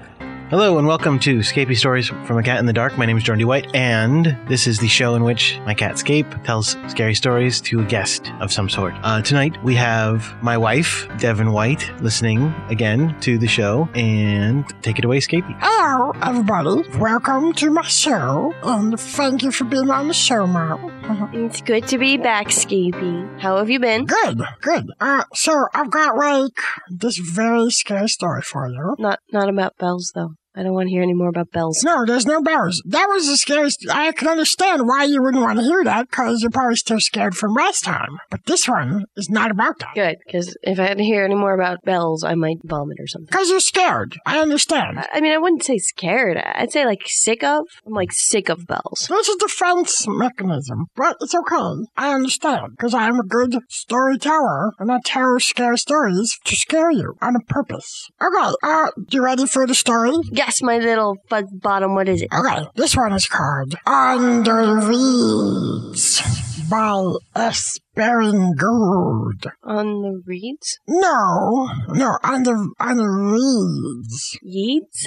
[0.55, 2.97] Hello and welcome to Scapey Stories from a Cat in the Dark.
[2.97, 3.43] My name is Jordan D.
[3.43, 7.81] White, and this is the show in which my cat Scape tells scary stories to
[7.81, 8.93] a guest of some sort.
[9.03, 14.97] Uh, tonight we have my wife, Devin White, listening again to the show, and take
[14.97, 15.53] it away, Scapey.
[15.59, 16.87] Hello, everybody.
[16.99, 20.89] Welcome to my show, and thank you for being on the show, Mom.
[21.33, 23.41] It's good to be back, Scapey.
[23.41, 24.05] How have you been?
[24.05, 24.89] Good, good.
[25.01, 26.57] Uh, so I've got like
[26.89, 28.95] this very scary story for you.
[28.97, 30.35] Not not about bells though.
[30.55, 31.83] I don't want to hear any more about bells.
[31.83, 32.81] No, there's no bells.
[32.85, 33.85] That was the scariest.
[33.89, 37.35] I can understand why you wouldn't want to hear that because you're probably still scared
[37.35, 38.17] from last time.
[38.29, 39.93] But this one is not about that.
[39.95, 43.07] Good, because if I had to hear any more about bells, I might vomit or
[43.07, 43.27] something.
[43.29, 44.15] Because you're scared.
[44.25, 44.99] I understand.
[44.99, 46.37] I- I mean, I wouldn't say scared.
[46.37, 47.65] I'd say like sick of.
[47.85, 49.07] I'm like sick of bells.
[49.11, 51.85] It's a defense mechanism, but it's okay.
[51.97, 56.91] I understand because I am a good storyteller and I tell scary stories to scare
[56.91, 58.09] you on a purpose.
[58.21, 60.11] Okay, uh, you ready for the story?
[60.45, 61.95] Yes, my little fuzz bottom.
[61.95, 62.29] What is it?
[62.31, 66.21] Okay, this one is called Under the Reeds
[66.69, 67.79] by S.
[67.95, 69.47] Gould.
[69.63, 70.77] On the reeds?
[70.87, 73.07] No, no, on the on the?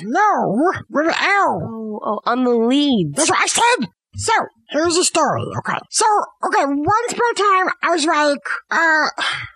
[0.03, 1.61] No, with an L.
[1.62, 3.14] Oh, oh, on the leads.
[3.14, 3.89] That's what I said.
[4.16, 4.32] So,
[4.70, 5.78] here's the story, okay?
[5.90, 6.04] So,
[6.44, 8.38] okay, once upon a time, I was like,
[8.70, 9.08] uh,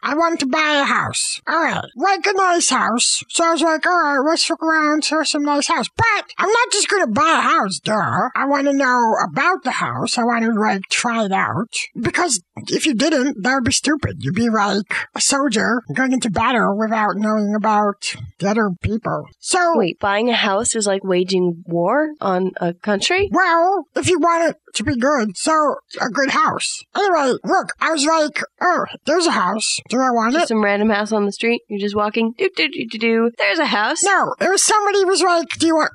[0.02, 1.40] I wanted to buy a house.
[1.48, 3.22] Alright, like a nice house.
[3.28, 5.86] So I was like, alright, let's look around for some nice house.
[5.96, 8.28] But, I'm not just gonna buy a house, duh.
[8.34, 10.18] I want to know about the house.
[10.18, 11.74] I want to, like, try it out.
[11.98, 14.16] Because if you didn't, that would be stupid.
[14.20, 19.26] You'd be like a soldier going into battle without knowing about the other people.
[19.40, 23.28] So, Wait, buying a house is like waging war on a country?
[23.32, 25.52] well, if you want it to be good, so
[26.00, 26.82] a good house.
[26.96, 29.78] Anyway, look, I was like, oh, there's a house.
[29.88, 30.48] Do I want Just it?
[30.48, 31.62] some random house on the street.
[31.68, 32.34] You're just walking.
[32.38, 33.30] Do do do do do.
[33.36, 34.02] There's a house.
[34.04, 35.90] No, it was somebody was like, do you want?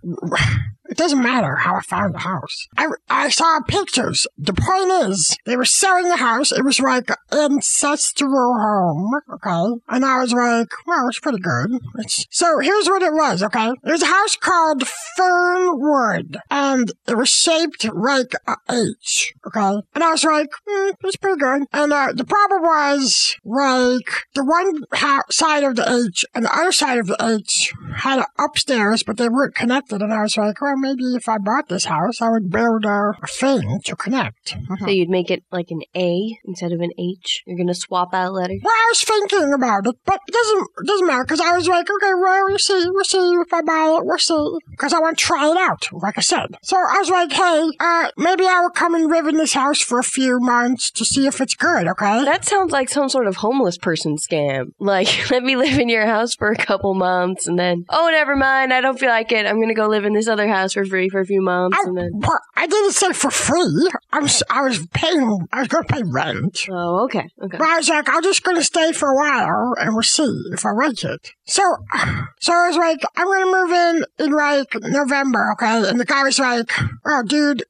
[0.90, 2.68] It doesn't matter how I found the house.
[2.78, 4.28] I, I saw pictures.
[4.38, 6.52] The point is, they were selling the house.
[6.52, 9.82] It was like an ancestral home, okay?
[9.90, 11.80] And I was like, well, it's pretty good.
[12.00, 13.72] It's, so here's what it was, okay?
[13.84, 19.82] There's a house called Fernwood, and it was shaped like a H, okay?
[19.94, 21.64] And I was like, hmm, it's pretty good.
[21.74, 26.58] And uh, the problem was, like, the one ha- side of the H and the
[26.58, 30.02] other side of the H had upstairs, but they weren't connected.
[30.02, 33.12] And I was like, well, maybe if I bought this house, I would build a,
[33.22, 34.56] a thing to connect.
[34.80, 37.44] So you'd make it like an A instead of an H.
[37.46, 38.62] You're gonna swap out letters.
[38.64, 41.68] Well, I was thinking about it, but it doesn't it doesn't matter because I was
[41.68, 45.00] like, okay, well, we'll see, we'll see if I buy it, we'll see, because I
[45.00, 46.58] want to try it out, like I said.
[46.64, 49.82] So I was like, hey, uh, maybe I will come and live in this house
[49.82, 52.24] for a few months to see if it's good, okay?
[52.26, 54.72] That sounds like some sort of homeless person scam.
[54.88, 58.38] Like, let me live in your house for a couple months and then, oh, never
[58.38, 59.46] mind, I don't feel like it.
[59.46, 61.97] I'm gonna go live in this other house for free for a few months and
[61.97, 62.11] then.
[62.13, 63.89] Well, I didn't say for free.
[64.11, 65.47] I was I was paying.
[65.51, 66.65] I was going to pay rent.
[66.70, 67.57] Oh, okay, okay.
[67.57, 70.43] But I was like, I'm just going to stay for a while, and we'll see
[70.51, 71.32] if I like it.
[71.45, 71.63] So,
[72.39, 75.89] so I was like, I'm going to move in in like November, okay?
[75.89, 76.72] And the guy was like,
[77.05, 77.63] Oh, dude.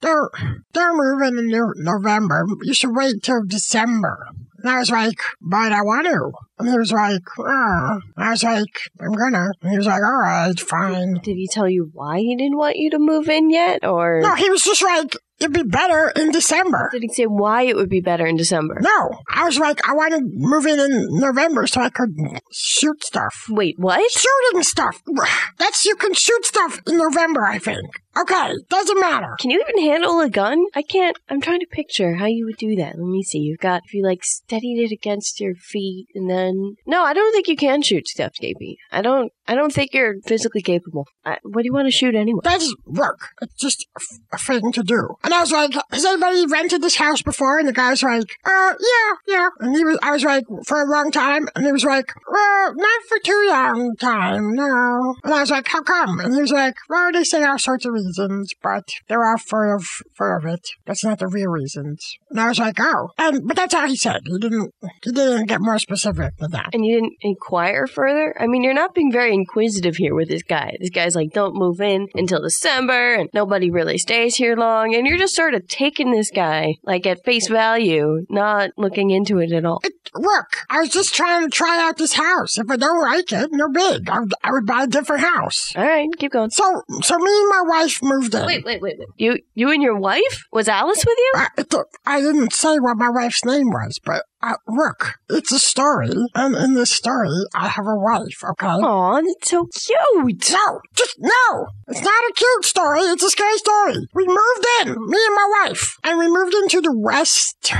[0.00, 2.44] they're move in in November.
[2.62, 4.28] You should wait till December.
[4.62, 6.30] And I was like, but I want to.
[6.58, 8.00] And he was like, oh.
[8.16, 8.68] I was like,
[9.00, 9.48] I'm gonna.
[9.60, 11.14] And he was like, all right, fine.
[11.22, 14.34] Did he tell you why he didn't want you to move in yet, or No,
[14.36, 16.88] he was just like, it'd be better in December.
[16.92, 18.78] did he say why it would be better in December?
[18.80, 22.14] No, I was like, I want to move in in November so I could
[22.52, 23.46] shoot stuff.
[23.50, 24.08] Wait, what?
[24.12, 25.02] Shooting stuff.
[25.58, 27.86] That's you can shoot stuff in November, I think.
[28.18, 29.34] Okay, doesn't matter.
[29.38, 30.64] Can you even handle a gun?
[30.74, 31.16] I can't.
[31.30, 32.98] I'm trying to picture how you would do that.
[32.98, 33.38] Let me see.
[33.38, 36.76] You've got if you like steadied it against your feet and then.
[36.86, 38.76] No, I don't think you can shoot stuff, JP.
[38.90, 39.32] I don't.
[39.48, 41.06] I don't think you're physically capable.
[41.24, 42.40] I, what do you want to shoot anyway?
[42.44, 43.28] That's work.
[43.40, 45.16] It's just a, f- a thing to do.
[45.24, 47.58] And I was like, has anybody rented this house before?
[47.58, 49.48] And the guy's like, uh, yeah, yeah.
[49.60, 51.48] And he was, I was like, for a long time.
[51.56, 55.14] And he was like, well, not for too long time, no.
[55.24, 56.20] And I was like, how come?
[56.20, 59.76] And he was like, well, they say all sorts of reasons, but they're all full
[59.76, 59.84] of,
[60.16, 60.60] full of it.
[60.86, 62.16] That's not the real reasons.
[62.30, 63.10] And I was like, oh.
[63.18, 64.20] And, but that's all he said.
[64.26, 64.72] He didn't,
[65.04, 66.70] he didn't get more specific than that.
[66.72, 68.34] And you didn't inquire further?
[68.40, 70.76] I mean, you're not being very inquisitive here with this guy.
[70.80, 74.94] This guy's like, don't move in until December, and nobody really stays here long.
[74.94, 79.38] And you're just sort of taking this guy, like, at face value, not looking into
[79.38, 79.80] it at all.
[79.84, 82.58] It, Look, I was just trying to try out this house.
[82.58, 84.10] If I don't like it, no big.
[84.10, 85.72] I, would- I would buy a different house.
[85.74, 86.50] All right, keep going.
[86.50, 88.46] So, so me and my wife moved in.
[88.46, 89.08] Wait, wait, wait, wait.
[89.16, 90.44] You, you and your wife?
[90.52, 91.32] Was Alice with you?
[91.34, 91.74] I, it,
[92.06, 96.54] I didn't say what my wife's name was, but uh, look, it's a story, and
[96.54, 98.42] in this story, I have a wife.
[98.42, 98.66] Okay.
[98.66, 100.50] Aw, that's so cute.
[100.50, 101.66] No, just no.
[101.88, 103.00] It's not a cute story.
[103.02, 103.96] It's a scary story.
[104.14, 107.72] We moved in, me and my wife, and we moved into the west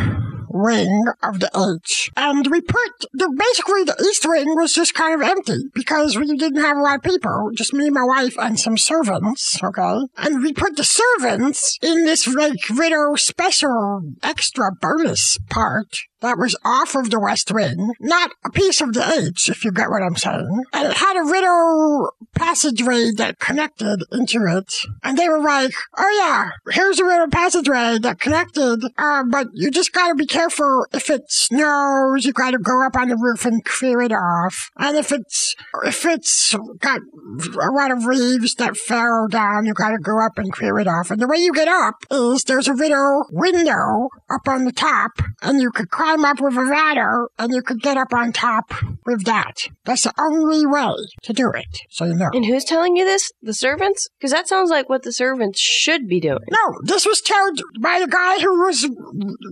[0.53, 2.11] wing of the H.
[2.17, 6.37] And we put the basically the east wing was just kind of empty because we
[6.37, 9.59] didn't have a lot of people, just me, my wife, and some servants.
[9.63, 16.39] Okay, and we put the servants in this like little special extra bonus part that
[16.39, 19.91] was off of the West Wing, not a piece of the H, if you get
[19.91, 20.65] what I'm saying.
[20.73, 24.73] And it had a little passageway that connected into it.
[25.03, 29.71] And they were like, oh yeah, here's a little passageway that connected, uh, but you
[29.71, 33.65] just gotta be careful if it snows, you gotta go up on the roof and
[33.65, 34.71] clear it off.
[34.79, 35.55] And if it's,
[35.85, 40.53] if it's got a lot of leaves that fell down, you gotta go up and
[40.53, 41.11] clear it off.
[41.11, 45.13] And the way you get up is there's a little window up on the top,
[45.43, 48.73] and you could climb up with a ladder, and you could get up on top
[49.05, 49.55] with that.
[49.85, 52.31] That's the only way to do it, so you know.
[52.33, 53.33] And who's telling you this?
[53.43, 54.09] The servants?
[54.19, 56.45] Because that sounds like what the servants should be doing.
[56.51, 58.89] No, this was told by the guy who was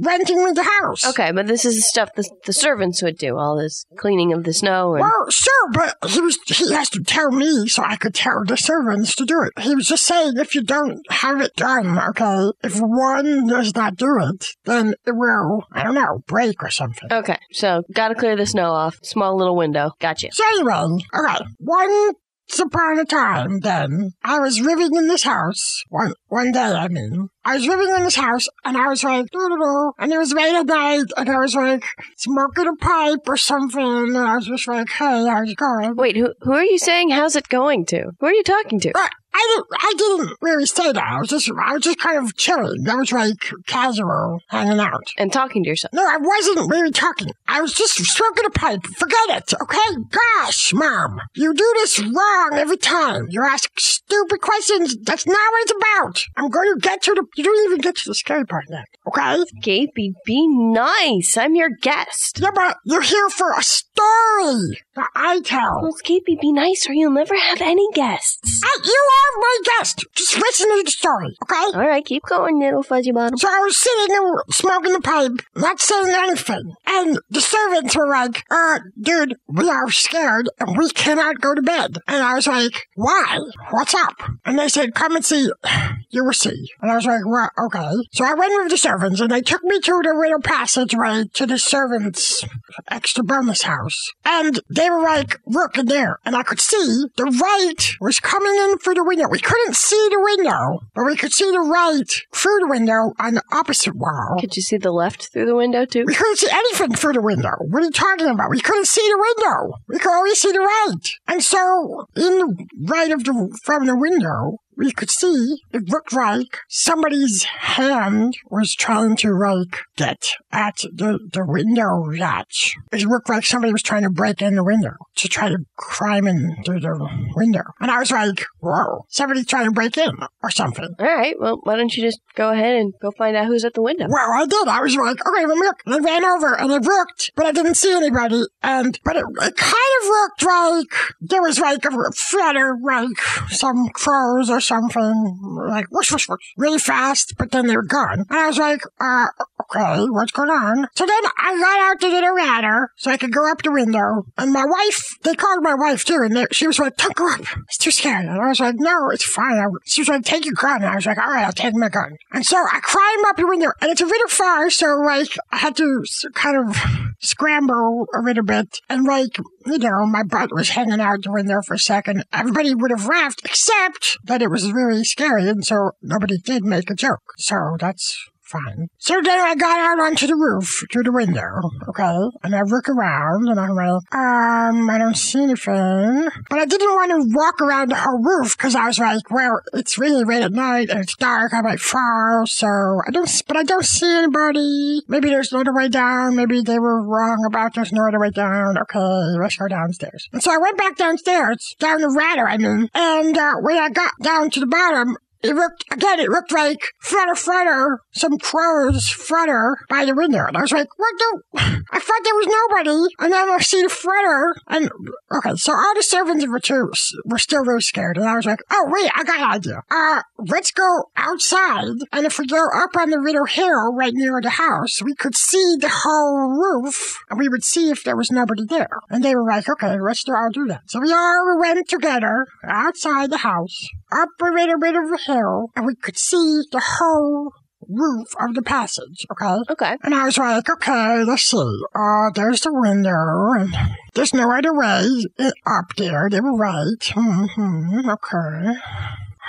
[0.02, 1.04] renting me the house.
[1.04, 4.44] Okay, but this is the stuff the, the servants would do, all this cleaning of
[4.44, 5.02] the snow and.
[5.02, 8.56] Well, sure, but he was he has to tell me so I could tell the
[8.56, 9.62] servants to do it.
[9.62, 13.96] He was just saying if you don't have it done, okay, if one does not
[13.96, 17.12] do it, then it will, I don't know, break or something.
[17.12, 18.98] Okay, so gotta clear the snow off.
[19.02, 19.92] Small little window.
[20.00, 20.28] Gotcha.
[20.32, 22.16] So anyway, okay, once
[22.60, 25.82] upon a time, then I was living in this house.
[25.88, 29.30] One one day, I mean, I was living in this house, and I was like,
[29.30, 31.84] doo-doo-doo, and it was late at night, and I was like
[32.16, 35.96] smoking a pipe or something, and I was just like, hey, how's it going?
[35.96, 37.10] Wait, who who are you saying?
[37.10, 38.10] How's it going to?
[38.18, 38.92] Who are you talking to?
[39.32, 39.66] I didn't.
[39.72, 41.02] I didn't really say that.
[41.02, 41.50] I was just.
[41.50, 42.88] I was just kind of chilling.
[42.88, 45.92] I was like casual, hanging out and talking to yourself.
[45.92, 47.30] No, I wasn't really talking.
[47.46, 48.84] I was just smoking a pipe.
[48.96, 49.96] Forget it, okay?
[50.10, 53.26] Gosh, mom, you do this wrong every time.
[53.30, 54.96] You ask stupid questions.
[55.02, 56.22] That's not what it's about.
[56.36, 57.24] I'm going to get to the.
[57.36, 58.86] You don't even get to the scary part yet.
[59.10, 59.42] Okay?
[59.62, 61.36] Scapy, be nice.
[61.36, 62.40] I'm your guest.
[62.40, 65.80] Yeah, but you're here for a story that I tell.
[65.82, 68.62] Well, Scapy, be nice or you'll never have any guests.
[68.64, 70.04] Uh, you are my guest.
[70.14, 71.78] Just listen to the story, okay?
[71.78, 73.36] All right, keep going, little fuzzy bottom.
[73.36, 76.74] So I was sitting and smoking the pipe, not saying anything.
[76.86, 81.62] And the servants were like, uh, dude, we are scared and we cannot go to
[81.62, 81.98] bed.
[82.06, 83.38] And I was like, why?
[83.70, 84.14] What's up?
[84.44, 85.50] And they said, come and see.
[86.12, 86.68] You will see.
[86.82, 87.92] And I was like, well, okay.
[88.10, 91.46] So I went with the servants and they took me to the little passageway to
[91.46, 92.44] the servants'
[92.88, 94.10] extra bonus house.
[94.24, 96.18] And they were like, look in there.
[96.24, 99.28] And I could see the right was coming in through the window.
[99.28, 103.34] We couldn't see the window, but we could see the right through the window on
[103.34, 104.36] the opposite wall.
[104.40, 106.04] Could you see the left through the window, too?
[106.06, 107.52] We couldn't see anything through the window.
[107.68, 108.50] What are you talking about?
[108.50, 109.74] We couldn't see the window.
[109.88, 111.08] We could only see the right.
[111.28, 116.12] And so, in the right of the, from the window, we could see it looked
[116.12, 122.74] like somebody's hand was trying to like get at the, the window latch.
[122.90, 126.26] It looked like somebody was trying to break in the window to try to climb
[126.26, 127.62] in through the window.
[127.78, 130.12] And I was like, whoa, somebody's trying to break in
[130.42, 130.94] or something.
[130.98, 133.74] All right, well, why don't you just go ahead and go find out who's at
[133.74, 134.06] the window?
[134.08, 134.66] Well, I did.
[134.66, 135.82] I was like, okay, let me look.
[135.84, 138.44] And I ran over and I looked, but I didn't see anybody.
[138.62, 143.20] And, but it, it kind of looked like there was like a flutter, like
[143.50, 148.24] some crows or something, like whoosh, whoosh, whoosh, really fast, but then they were gone.
[148.28, 149.26] And I was like, uh,
[149.74, 150.86] okay, what's going on?
[150.94, 153.72] So then I got out to get a ladder so I could go up the
[153.72, 154.24] window.
[154.36, 157.30] And my wife, they called my wife too, and they, she was like, don't go
[157.30, 157.40] up.
[157.68, 158.26] It's too scary.
[158.26, 159.60] And I was like, no, it's fine.
[159.84, 160.82] She was like, take your gun.
[160.82, 162.16] And I was like, all right, I'll take my gun.
[162.32, 165.58] And so I climbed up the window, and it's a little far, so like I
[165.58, 166.04] had to
[166.34, 166.76] kind of
[167.20, 171.60] scramble a little bit, and like you know, my butt was hanging out the window
[171.66, 172.24] for a second.
[172.32, 176.90] Everybody would have laughed, except that it was really scary, and so nobody did make
[176.90, 177.22] a joke.
[177.38, 178.16] So that's
[178.50, 178.88] fine.
[178.98, 181.48] So then I got out onto the roof through the window,
[181.88, 182.18] okay?
[182.42, 186.28] And I look around and I'm like, um, I don't see anything.
[186.48, 189.60] But I didn't want to walk around the whole roof because I was like, well,
[189.72, 191.52] it's really late at night and it's dark.
[191.54, 192.44] I might fall.
[192.46, 195.02] So I don't, but I don't see anybody.
[195.08, 196.36] Maybe there's no other way down.
[196.36, 198.76] Maybe they were wrong about there's no other way down.
[198.78, 200.28] Okay, let's go downstairs.
[200.32, 202.88] And so I went back downstairs, down the ladder, I mean.
[202.94, 206.78] And uh, when I got down to the bottom, it looked, again, it looked like
[207.00, 210.44] flutter, flutter, some crows flutter by the window.
[210.46, 211.42] And I was like, what the?
[211.92, 213.14] I thought there was nobody.
[213.18, 214.54] And then I see the flutter.
[214.68, 214.90] And,
[215.32, 216.90] okay, so all the servants were, too,
[217.24, 218.16] were still really scared.
[218.16, 219.82] And I was like, oh, wait, I got an idea.
[219.90, 221.96] Uh, let's go outside.
[222.12, 225.36] And if we go up on the little hill right near the house, we could
[225.36, 227.18] see the whole roof.
[227.28, 229.00] And we would see if there was nobody there.
[229.08, 230.82] And they were like, okay, let's I'll do that.
[230.86, 235.29] So we all went together outside the house, up a little bit of a hill,
[235.76, 237.52] and we could see the whole
[237.88, 239.56] roof of the passage, okay?
[239.70, 239.96] Okay.
[240.02, 241.80] And I was like, okay, let's see.
[241.94, 243.74] Uh, there's the window, and
[244.14, 245.24] there's no other way
[245.66, 246.28] up there.
[246.30, 247.12] They were right.
[247.14, 248.74] hmm okay.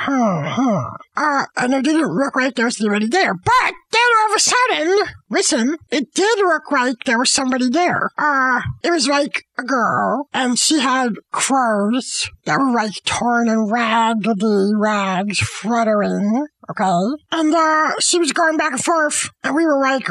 [0.03, 0.97] Huh, huh.
[1.15, 3.35] Uh, and it didn't look like there was anybody there.
[3.35, 8.09] But then all of a sudden, listen, it did look like there was somebody there.
[8.17, 13.71] Uh, it was like a girl, and she had clothes that were like torn and
[13.71, 16.47] raggedy rags fluttering.
[16.71, 17.17] Okay.
[17.31, 20.07] And, uh, she was going back and forth, and we were like,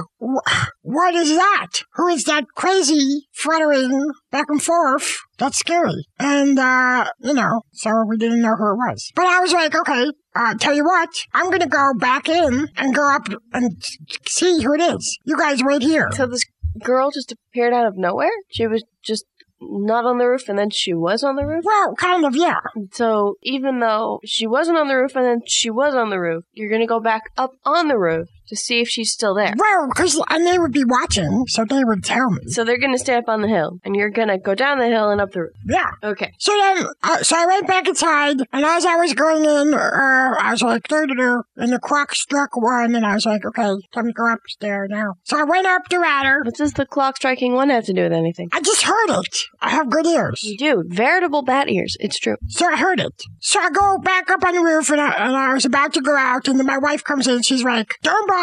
[0.83, 1.69] what is that?
[1.95, 5.19] Who is that crazy fluttering back and forth?
[5.39, 6.07] That's scary.
[6.19, 9.11] And, uh, you know, so we didn't know who it was.
[9.15, 12.95] But I was like, okay, uh, tell you what, I'm gonna go back in and
[12.95, 13.83] go up and
[14.27, 15.19] see who it is.
[15.25, 16.11] You guys wait here.
[16.13, 16.45] So this
[16.83, 18.31] girl just appeared out of nowhere?
[18.51, 19.25] She was just
[19.61, 21.65] not on the roof and then she was on the roof?
[21.65, 22.61] Well, kind of, yeah.
[22.93, 26.45] So even though she wasn't on the roof and then she was on the roof,
[26.53, 29.55] you're gonna go back up on the roof to see if she's still there.
[29.57, 32.43] Well, because and they would be watching, so they would tell me.
[32.49, 35.11] So they're gonna stay up on the hill, and you're gonna go down the hill
[35.11, 35.53] and up the roof.
[35.67, 35.91] Yeah.
[36.03, 36.33] Okay.
[36.39, 40.35] So then, uh, so I went back inside, and as I was going in, uh,
[40.39, 43.75] I was like, doo doo, and the clock struck one, and I was like, okay,
[43.95, 45.15] time to go upstairs now.
[45.25, 46.43] So I went up the ladder.
[46.45, 48.49] What does the clock striking one have to do with anything?
[48.53, 49.37] I just heard it.
[49.61, 50.43] I have good ears.
[50.43, 50.85] You do.
[50.89, 51.97] Veritable bat ears.
[52.01, 52.37] It's true.
[52.49, 53.15] So I heard it.
[53.41, 56.01] So I go back up on the roof, and I, and I was about to
[56.01, 57.41] go out, and then my wife comes in.
[57.41, 58.40] And she's like, "Don't bother.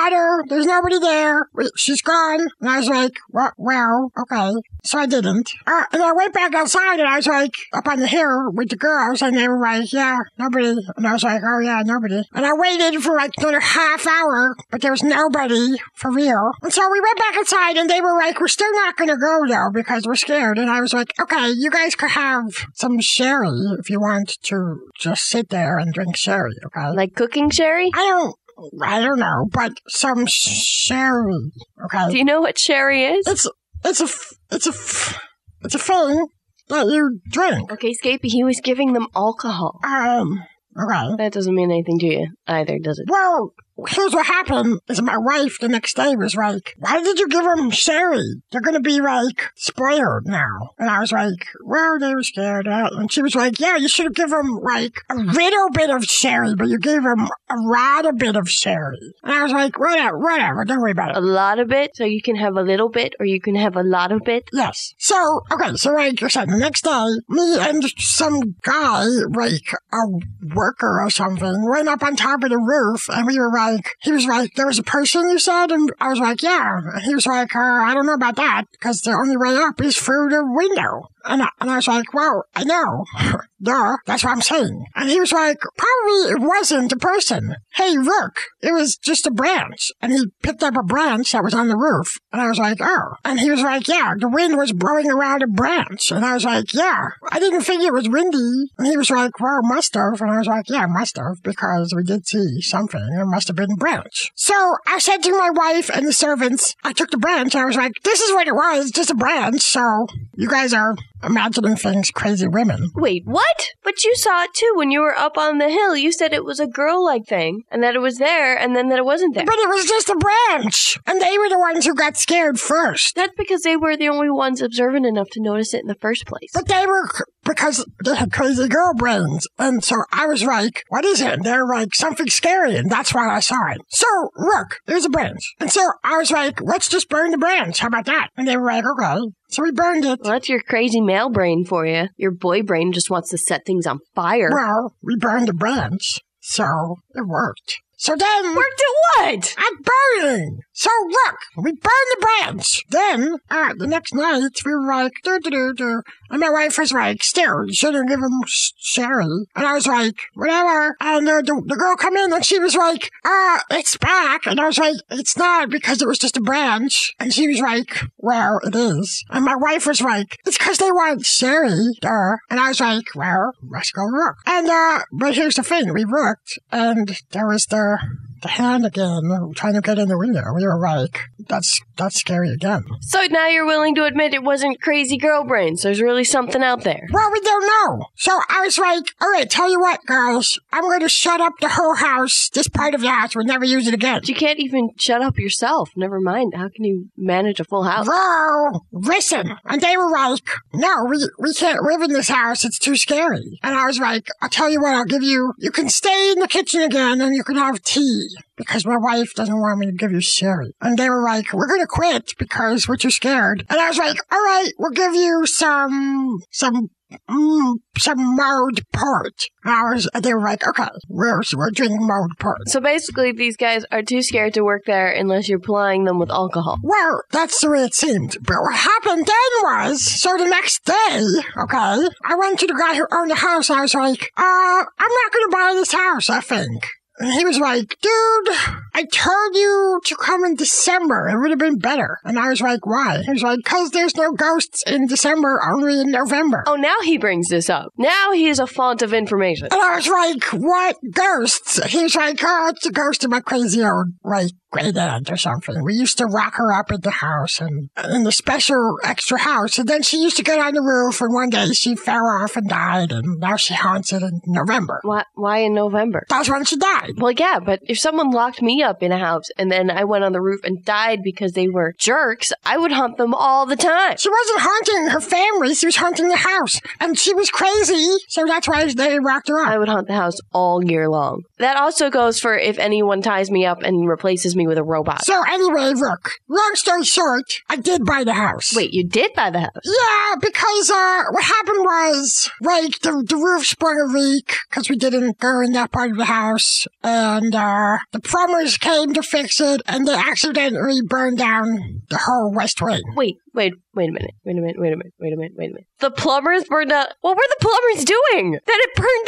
[0.47, 1.49] There's nobody there.
[1.53, 5.49] Wait, She's gone." And I was like, "Well, well okay." So I didn't.
[5.65, 8.69] Uh, and I went back outside, and I was like, up on the hill with
[8.69, 12.23] the girls, and they were like, "Yeah, nobody." And I was like, "Oh yeah, nobody."
[12.33, 16.51] And I waited for like another half hour, but there was nobody for real.
[16.61, 19.17] And so we went back inside, and they were like, "We're still not going to
[19.17, 22.99] go though because we're scared." And I was like, "Okay, you guys could have some
[22.99, 27.89] sherry if you want to just sit there and drink sherry, okay?" Like cooking sherry?
[27.93, 28.35] I don't.
[28.81, 31.51] I don't know, but some sherry.
[31.85, 32.11] Okay.
[32.11, 33.27] Do you know what sherry is?
[33.27, 33.47] It's
[33.85, 35.19] it's a it's a
[35.63, 36.25] it's a thing
[36.69, 37.71] that you drink.
[37.71, 39.79] Okay, Scapy, he was giving them alcohol.
[39.83, 40.43] Um.
[40.79, 41.15] Okay.
[41.17, 43.09] That doesn't mean anything to you either, does it?
[43.09, 43.53] Well,
[43.87, 47.43] here's what happened is my wife the next day was like, why did you give
[47.43, 48.41] them sherry?
[48.51, 50.71] They're going to be like spoiled now.
[50.77, 52.67] And I was like, well, they were scared.
[52.67, 55.89] Uh, and she was like, yeah, you should have given them like a little bit
[55.89, 59.13] of sherry, but you gave them a lot of bit of sherry.
[59.23, 61.17] And I was like, whatever, whatever, don't worry about it.
[61.17, 63.75] A lot of it, so you can have a little bit, or you can have
[63.75, 64.49] a lot of it.
[64.53, 64.93] Yes.
[64.97, 70.55] So, okay, so like I said, the next day, me and some guy, like a
[70.55, 73.66] worker or something, went up on top of the roof and we were like,
[74.01, 75.71] he was like, there was a person you said?
[75.71, 76.79] And I was like, yeah.
[76.93, 79.81] And he was like, uh, I don't know about that because the only way up
[79.81, 81.09] is through the window.
[81.25, 83.05] And I, and I was like, well, I know.
[83.61, 84.85] Duh, that's what I'm saying.
[84.95, 87.55] And he was like, probably it wasn't a person.
[87.75, 89.91] Hey, look, it was just a branch.
[90.01, 92.17] And he picked up a branch that was on the roof.
[92.31, 93.15] And I was like, oh.
[93.25, 96.11] And he was like, yeah, the wind was blowing around a branch.
[96.11, 97.09] And I was like, yeah.
[97.31, 98.71] I didn't think it was windy.
[98.77, 100.21] And he was like, well, must have.
[100.21, 103.01] And I was like, yeah, must have, because we did see something.
[103.01, 104.31] It must have been a branch.
[104.35, 107.55] So I said to my wife and the servants, I took the branch.
[107.55, 109.61] And I was like, this is what it was, just a branch.
[109.61, 112.91] So you guys are imagining things crazy women.
[112.95, 113.69] Wait, what?
[113.83, 115.95] But you saw it too when you were up on the hill.
[115.95, 118.89] You said it was a girl like thing, and that it was there, and then
[118.89, 119.45] that it wasn't there.
[119.45, 120.97] But it was just a branch.
[121.05, 123.15] And they were the ones who got scared first.
[123.15, 126.25] That's because they were the only ones observant enough to notice it in the first
[126.25, 126.51] place.
[126.53, 127.09] But they were,
[127.47, 129.47] because they had crazy girl brains.
[129.57, 131.33] And so I was like, what is it?
[131.33, 132.75] And they're like, something scary.
[132.75, 133.81] And that's why I saw it.
[133.89, 135.55] So look, there's a branch.
[135.59, 137.79] And so I was like, let's just burn the branch.
[137.79, 138.29] How about that?
[138.37, 139.21] And they were like, okay.
[139.49, 140.19] So we burned it.
[140.21, 142.09] Well, that's your crazy male brain for you.
[142.17, 144.49] Your boy brain just wants to set things on fire.
[144.51, 146.19] Well, we burned the branch.
[146.41, 147.79] So it worked.
[147.97, 148.55] So then.
[148.55, 149.55] Worked at what?
[149.57, 150.59] At burning.
[150.77, 152.83] So look, we burned the branch.
[152.91, 156.01] Then, uh, the next night, we were like, do do do do.
[156.29, 159.47] And my wife was like, still, you shouldn't give him sh- sherry.
[159.55, 160.95] And I was like, whatever.
[161.01, 164.45] And uh, the, the girl come in and she was like, uh, it's back.
[164.45, 167.15] And I was like, it's not because it was just a branch.
[167.19, 169.25] And she was like, well, it is.
[169.31, 171.97] And my wife was like, it's because they want sherry.
[172.01, 172.35] Duh.
[172.51, 174.35] And I was like, well, let's go look.
[174.45, 175.91] And, uh, but here's the thing.
[175.91, 177.97] We looked and there was the,
[178.41, 179.21] the hand again
[179.55, 180.41] trying to get in the window.
[180.55, 182.83] We were like, that's, that's scary again.
[183.01, 185.81] So now you're willing to admit it wasn't crazy girl brains.
[185.81, 187.07] There's really something out there.
[187.11, 188.05] Well, we don't know.
[188.15, 191.53] So I was like, all right, tell you what, girls, I'm going to shut up
[191.59, 193.35] the whole house, this part of the house.
[193.35, 194.19] We'll never use it again.
[194.21, 195.89] But you can't even shut up yourself.
[195.95, 196.53] Never mind.
[196.55, 198.07] How can you manage a full house?
[198.07, 199.53] Well, listen.
[199.65, 202.65] And they were like, no, we, we can't live in this house.
[202.65, 203.59] It's too scary.
[203.63, 206.39] And I was like, I'll tell you what, I'll give you, you can stay in
[206.39, 209.91] the kitchen again and you can have tea because my wife doesn't want me to
[209.91, 210.73] give you sherry.
[210.81, 213.65] And they were like, we're going to quit because we're too scared.
[213.69, 216.89] And I was like, all right, we'll give you some, some,
[217.29, 219.45] mm, some mulled port.
[219.63, 222.67] And I was, and they were like, okay, we're, we're drinking mulled port.
[222.67, 226.31] So basically, these guys are too scared to work there unless you're plying them with
[226.31, 226.77] alcohol.
[226.83, 228.37] Well, that's the way it seemed.
[228.41, 231.21] But what happened then was, so the next day,
[231.63, 233.69] okay, I went to the guy who owned the house.
[233.69, 236.87] I was like, uh, I'm not going to buy this house, I think.
[237.19, 238.55] And he was like, dude,
[238.93, 241.27] I told you to come in December.
[241.29, 242.19] It would have been better.
[242.23, 243.23] And I was like, why?
[243.23, 246.63] He was like, cause there's no ghosts in December, only in November.
[246.67, 247.91] Oh, now he brings this up.
[247.97, 249.69] Now he is a font of information.
[249.71, 251.83] And I was like, what ghosts?
[251.85, 255.37] He was like, oh, it's a ghost of my crazy old, like, great aunt or
[255.37, 255.83] something.
[255.83, 259.77] We used to rock her up at the house and in the special extra house.
[259.77, 262.55] And then she used to get on the roof and one day she fell off
[262.57, 264.99] and died and now she haunts it in November.
[265.03, 266.25] Why, why in November?
[266.29, 267.13] That's when she died.
[267.17, 270.23] Well, yeah, but if someone locked me up in a house and then I went
[270.23, 273.75] on the roof and died because they were jerks, I would haunt them all the
[273.75, 274.17] time.
[274.17, 275.75] She wasn't haunting her family.
[275.75, 276.81] She was haunting the house.
[276.99, 278.05] And she was crazy.
[278.27, 279.69] So that's why they rocked her up.
[279.69, 281.43] I would haunt the house all year long.
[281.59, 285.23] That also goes for if anyone ties me up and replaces me with a robot.
[285.23, 288.75] So anyway, look, long story short, I did buy the house.
[288.75, 289.71] Wait, you did buy the house?
[289.83, 294.97] Yeah, because uh, what happened was, like, the, the roof sprung a leak because we
[294.97, 299.61] didn't go in that part of the house, and uh, the plumbers came to fix
[299.61, 303.03] it, and they accidentally burned down the whole west wing.
[303.15, 305.71] Wait, wait, wait a minute, wait a minute, wait a minute, wait a minute, wait
[305.71, 305.87] a minute.
[305.99, 307.09] The plumbers burned out.
[307.21, 309.27] What were the plumbers doing that it burned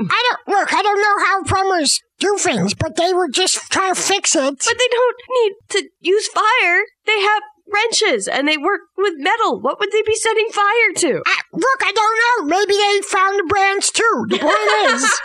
[0.00, 0.08] down?
[0.10, 0.74] I don't look.
[0.74, 4.40] I don't know how plumbers do things, but they were just trying to fix it.
[4.40, 6.82] But they don't need to use fire.
[7.04, 9.60] They have wrenches and they work with metal.
[9.60, 11.22] What would they be setting fire to?
[11.26, 12.56] I, look, I don't know.
[12.56, 14.26] Maybe they found a branch too.
[14.30, 15.20] The point is,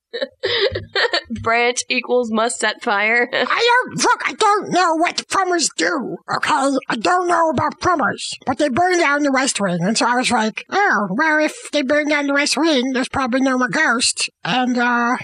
[1.42, 3.28] Branch equals must set fire.
[3.32, 4.22] I don't look.
[4.24, 6.16] I don't know what the plumbers do.
[6.34, 10.06] Okay, I don't know about plumbers, but they burned down the West Wing, and so
[10.06, 13.58] I was like, oh, well, if they burned down the West Wing, there's probably no
[13.58, 15.16] more ghosts, and uh,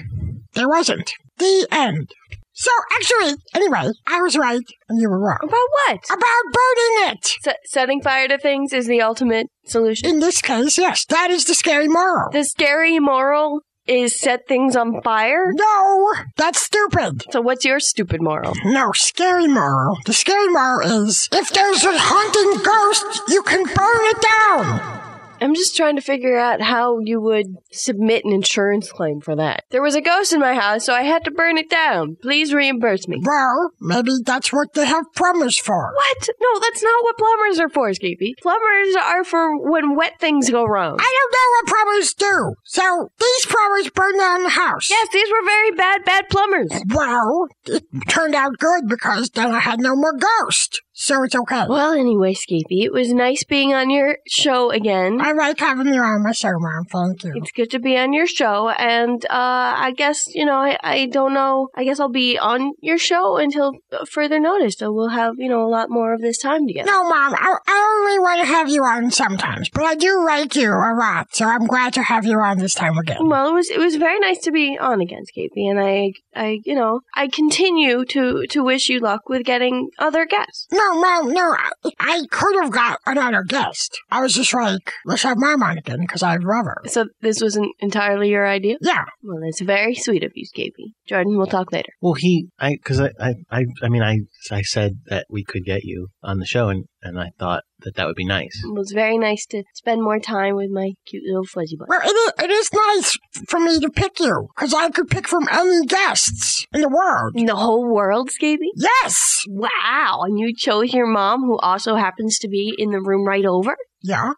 [0.55, 1.13] there wasn't.
[1.39, 2.13] The end.
[2.55, 5.39] So actually, anyway, I was right and you were wrong.
[5.43, 6.05] About what?
[6.05, 7.33] About burning it.
[7.47, 10.09] S- setting fire to things is the ultimate solution.
[10.09, 12.31] In this case, yes, that is the scary moral.
[12.31, 15.53] The scary moral is set things on fire?
[15.53, 17.25] No, that's stupid.
[17.31, 18.55] So what's your stupid moral?
[18.65, 19.99] No, scary moral.
[20.07, 25.02] The scary moral is if there's a haunting ghost, you can burn it down.
[25.43, 29.65] I'm just trying to figure out how you would submit an insurance claim for that.
[29.71, 32.17] There was a ghost in my house, so I had to burn it down.
[32.23, 33.21] Please reimburse me.
[33.25, 35.93] Well, maybe that's what they have plumbers for.
[35.95, 36.29] What?
[36.41, 38.35] No, that's not what plumbers are for, Skippy.
[38.41, 40.97] Plumbers are for when wet things go wrong.
[41.01, 42.55] I don't know what plumbers do.
[42.65, 44.89] So these plumbers burned down the house.
[44.89, 46.71] Yes, these were very bad, bad plumbers.
[46.95, 50.83] Well, it turned out good because then I had no more ghost.
[50.95, 51.65] So it's okay.
[51.69, 55.21] Well, anyway, Skippy, it was nice being on your show again.
[55.21, 56.85] I like having you on my show, Mom.
[56.85, 57.33] Thank you.
[57.37, 61.07] It's good to be on your show, and uh, I guess you know, I, I
[61.07, 61.69] don't know.
[61.75, 63.73] I guess I'll be on your show until
[64.11, 64.77] further notice.
[64.79, 66.91] So we'll have you know a lot more of this time together.
[66.91, 70.55] No, Mom, I, I only want to have you on sometimes, but I do like
[70.55, 73.29] you a lot, so I'm glad to have you on this time again.
[73.29, 76.61] Well, it was it was very nice to be on again, Skippy, and I I
[76.65, 80.67] you know I continue to to wish you luck with getting other guests.
[80.71, 83.99] No, Mom, no, I, I could have got another guest.
[84.11, 86.83] I was just like, let's have Mom on again because I love her.
[86.87, 88.77] So this wasn't entirely your idea?
[88.81, 89.05] Yeah.
[89.23, 90.95] Well, that's very sweet of you, Skippy.
[91.07, 91.93] Jordan, we'll talk later.
[92.01, 94.19] Well, he, I, because I, I, I, I mean, I,
[94.51, 97.95] I said that we could get you on the show, and and I thought that
[97.97, 98.63] that would be nice.
[98.65, 101.87] It was very nice to spend more time with my cute little fuzzy boy.
[101.89, 103.19] Well, it is, it is nice
[103.49, 107.33] for me to pick you because I could pick from any guests in the world.
[107.37, 108.71] In the whole world, Skippy?
[108.77, 109.45] Yes.
[109.49, 113.45] Wow, and you chose your mom, who also happens to be in the room right
[113.45, 113.77] over?
[114.03, 114.33] Yeah.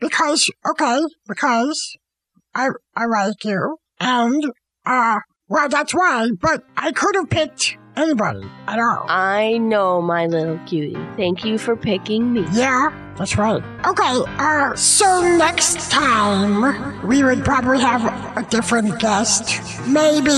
[0.00, 1.96] Because, okay, because
[2.54, 3.76] I, I like you.
[4.00, 4.52] And,
[4.84, 9.06] uh, well, that's why, but I could have picked anybody at all.
[9.08, 10.96] I know, my little cutie.
[11.16, 12.46] Thank you for picking me.
[12.52, 13.62] Yeah, that's right.
[13.86, 18.04] Okay, uh, so next time we would probably have
[18.36, 19.60] a different guest.
[19.86, 20.30] Maybe,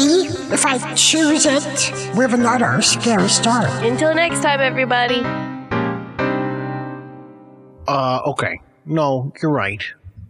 [0.52, 3.70] if I choose it, with another scary story.
[3.88, 5.22] Until next time, everybody.
[7.86, 8.60] Uh, okay.
[8.86, 9.82] No, you're right.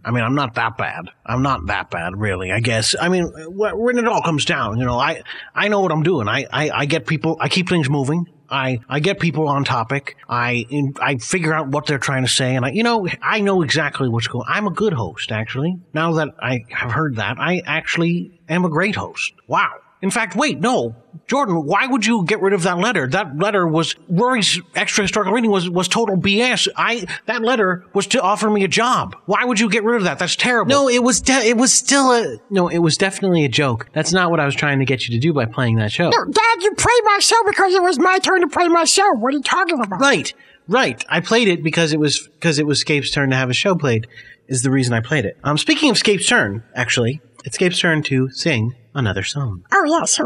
[0.05, 1.09] I mean, I'm not that bad.
[1.25, 2.51] I'm not that bad, really.
[2.51, 2.95] I guess.
[2.99, 5.23] I mean, when it all comes down, you know, I
[5.55, 6.27] I know what I'm doing.
[6.27, 7.37] I I, I get people.
[7.41, 8.27] I keep things moving.
[8.47, 10.17] I, I get people on topic.
[10.29, 10.65] I
[11.01, 14.07] I figure out what they're trying to say, and I you know I know exactly
[14.07, 14.45] what's going.
[14.47, 15.79] I'm a good host, actually.
[15.93, 19.33] Now that I have heard that, I actually am a great host.
[19.47, 19.73] Wow.
[20.05, 20.95] In fact, wait, no,
[21.25, 23.07] Jordan, why would you get rid of that letter?
[23.07, 26.67] That letter was Rory's extra historical reading was was total BS.
[26.77, 29.15] I that letter was to offer me a job.
[29.25, 30.19] Why would you get rid of that?
[30.19, 30.69] That's terrible.
[30.69, 32.67] No, it was de- it was still a no.
[32.67, 33.89] It was definitely a joke.
[33.93, 36.11] That's not what I was trying to get you to do by playing that show.
[36.11, 39.11] No, Dad, you played my show because it was my turn to play my show.
[39.13, 39.99] What are you talking about?
[39.99, 40.31] Right,
[40.67, 41.03] right.
[41.09, 43.73] I played it because it was because it was Scape's turn to have a show
[43.73, 44.05] played.
[44.47, 45.39] Is the reason I played it.
[45.43, 49.63] Um, speaking of Scape's turn, actually, it's Scape's turn to sing another song.
[49.71, 50.19] Oh yes.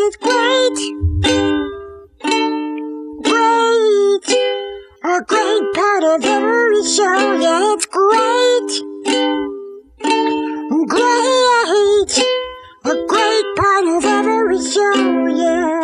[0.00, 0.78] It's great,
[3.24, 4.28] great,
[5.04, 7.34] a great part of every show.
[7.40, 8.70] Yeah, it's great,
[10.86, 12.12] great,
[12.84, 15.26] a great part of every show.
[15.26, 15.80] Yeah.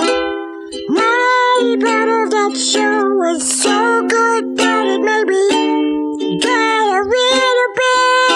[0.90, 7.70] My part of that show was so good that it made me get a little
[7.82, 8.34] bit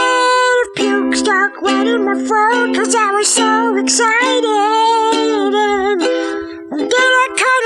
[0.59, 4.88] of puke stuck right in my throat because I was so excited.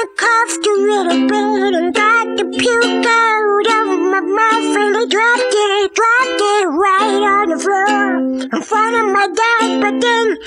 [0.03, 5.05] Of coughed a little bit and got the puke out of my mouth and I
[5.07, 9.81] dropped it, dropped it right on the floor in front of my dad.
[9.81, 10.39] But then,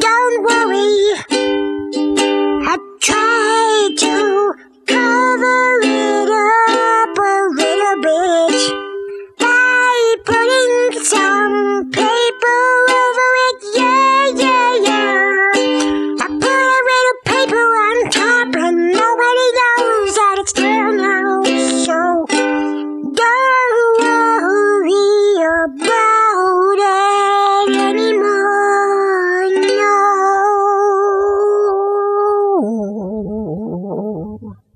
[0.00, 0.96] don't worry.
[2.64, 4.54] I tried to
[4.86, 8.51] cover it up a little bit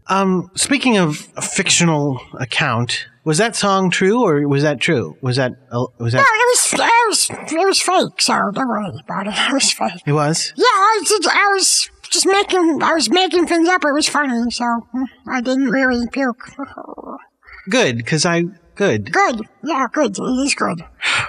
[0.08, 5.16] Um, speaking of a fictional account, was that song true or was that true?
[5.20, 6.18] Was that uh, was that?
[6.18, 9.34] No, it was, it was, it was fake, so don't worry about it.
[9.50, 10.02] It was fake.
[10.06, 10.52] It was.
[10.56, 13.84] Yeah, I was, just- I was just making, I was making things up.
[13.84, 14.86] It was funny, so
[15.28, 16.50] I didn't really puke.
[17.68, 18.44] Good, because I
[18.76, 19.10] good.
[19.12, 19.40] Good.
[19.64, 20.16] Yeah, good.
[20.16, 20.84] It is good.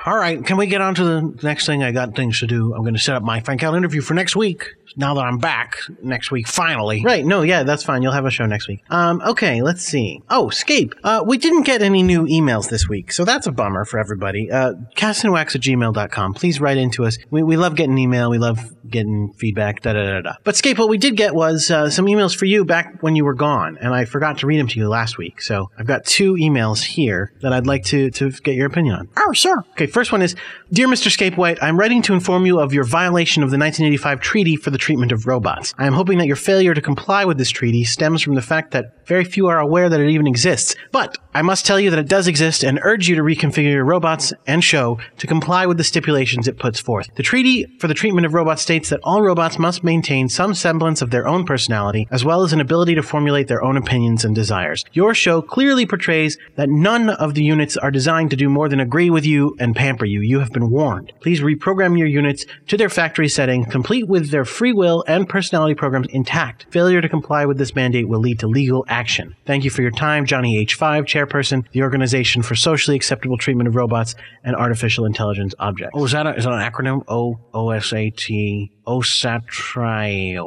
[0.06, 1.82] All right, can we get on to the next thing?
[1.82, 2.76] I got things to do.
[2.76, 4.66] I'm going to set up my Frank Allen interview for next week.
[4.98, 7.04] Now that I'm back next week, finally.
[7.04, 7.24] Right?
[7.24, 8.02] No, yeah, that's fine.
[8.02, 8.84] You'll have a show next week.
[8.90, 10.24] Um, okay, let's see.
[10.30, 10.96] Oh, Scape.
[11.04, 14.52] Uh, we didn't get any new emails this week, so that's a bummer for everybody.
[14.52, 16.34] Uh, castandwax at gmail.com.
[16.34, 17.18] Please write into us.
[17.30, 18.30] We, we love getting email.
[18.32, 19.82] We love getting feedback.
[19.82, 20.34] Da da da da.
[20.44, 23.24] But Scape, what we did get was uh, some emails for you back when you
[23.24, 25.42] were gone, and I forgot to read them to you last week.
[25.42, 29.10] So I've got two emails here that I'd like to to get your opinion on.
[29.18, 29.64] Oh, sure.
[29.72, 30.36] Okay, first one is
[30.72, 31.12] Dear Mr.
[31.12, 34.70] Scape White, I'm writing to inform you of your violation of the 1985 Treaty for
[34.70, 35.74] the Treatment of Robots.
[35.78, 38.72] I am hoping that your failure to comply with this treaty stems from the fact
[38.72, 40.78] that very few are aware that it even exists.
[40.94, 43.84] But I must tell you that it does exist and urge you to reconfigure your
[43.84, 47.10] robots and show to comply with the stipulations it puts forth.
[47.16, 51.02] The Treaty for the Treatment of Robots states that all robots must maintain some semblance
[51.02, 54.34] of their own personality, as well as an ability to formulate their own opinions and
[54.34, 54.86] desires.
[54.94, 58.80] Your show clearly portrays that none of the units are designed to do more than
[58.80, 60.22] agree with you and pamper you.
[60.22, 61.12] You have been warned.
[61.20, 65.76] Please reprogram your units to their factory setting, complete with their free will and personality
[65.76, 66.68] programs intact.
[66.72, 69.36] Failure to comply with this mandate will lead to legal action.
[69.46, 73.76] Thank you for your time, Johnny H5, chairperson, the Organization for Socially Acceptable Treatment of
[73.76, 75.92] Robots and Artificial Intelligence Objects.
[75.96, 77.04] Oh, is that, a, is that an acronym?
[77.08, 80.38] O O S A T OSATRIO.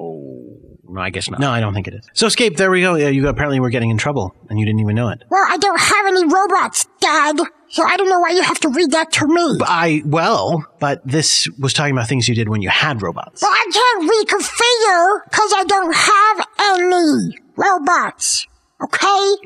[0.89, 1.41] No, I guess not.
[1.41, 2.09] No, I don't think it is.
[2.15, 2.95] So, Scape, there we go.
[2.97, 5.23] Yeah, you apparently were getting in trouble, and you didn't even know it.
[5.31, 7.39] Well, I don't have any robots, Dad,
[7.71, 9.57] so I don't know why you have to read that to me.
[9.59, 13.41] But I, well, but this was talking about things you did when you had robots.
[13.41, 18.47] But I can't reconfigure because I don't have any robots.
[18.83, 19.37] Okay?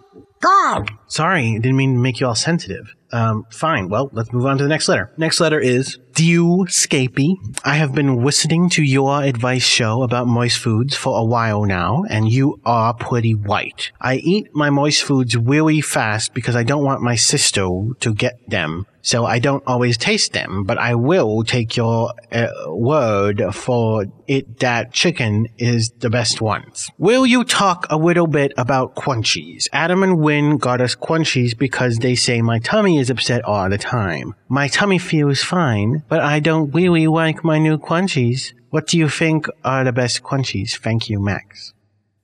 [0.41, 0.91] God.
[1.07, 2.95] Sorry, didn't mean to make you all sensitive.
[3.13, 3.89] Um, fine.
[3.89, 5.11] Well, let's move on to the next letter.
[5.17, 7.35] Next letter is Dew Scapey.
[7.65, 12.05] I have been listening to your advice show about moist foods for a while now,
[12.09, 13.91] and you are pretty white.
[14.01, 17.67] I eat my moist foods really fast because I don't want my sister
[17.99, 18.87] to get them.
[19.05, 24.61] So I don't always taste them, but I will take your uh, word for it
[24.61, 26.91] that chicken is the best ones.
[26.97, 29.69] Will you talk a little bit about crunchies?
[29.75, 33.77] Adam and Win got us crunchies because they say my tummy is upset all the
[33.77, 34.35] time.
[34.49, 38.55] My tummy feels fine, but I don't really like my new crunchies.
[38.71, 40.79] What do you think are the best crunchies?
[40.79, 41.75] Thank you, Max.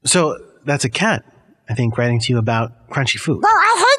[0.07, 0.35] So
[0.65, 1.25] that's a cat,
[1.69, 3.43] I think, writing to you about crunchy food.
[3.43, 3.90] Well, I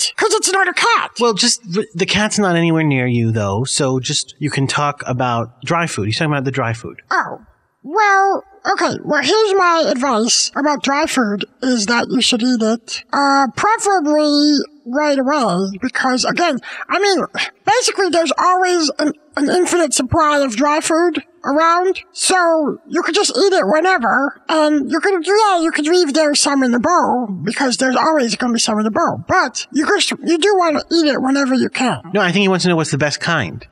[0.00, 1.12] cat because it's not a cat.
[1.20, 1.62] Well, just
[1.94, 3.64] the cat's not anywhere near you, though.
[3.64, 6.06] So just you can talk about dry food.
[6.06, 7.02] He's talking about the dry food.
[7.10, 7.44] Oh.
[7.82, 8.98] Well, okay.
[9.02, 14.58] Well, here's my advice about dry food is that you should eat it, uh, preferably
[14.84, 16.58] right away because again,
[16.88, 17.24] I mean,
[17.64, 23.30] basically there's always an, an infinite supply of dry food around, so you could just
[23.30, 27.26] eat it whenever, and you could, yeah, you could leave there some in the bowl
[27.44, 30.54] because there's always going to be some in the bowl, but you could, you do
[30.56, 32.02] want to eat it whenever you can.
[32.12, 33.66] No, I think he wants to know what's the best kind.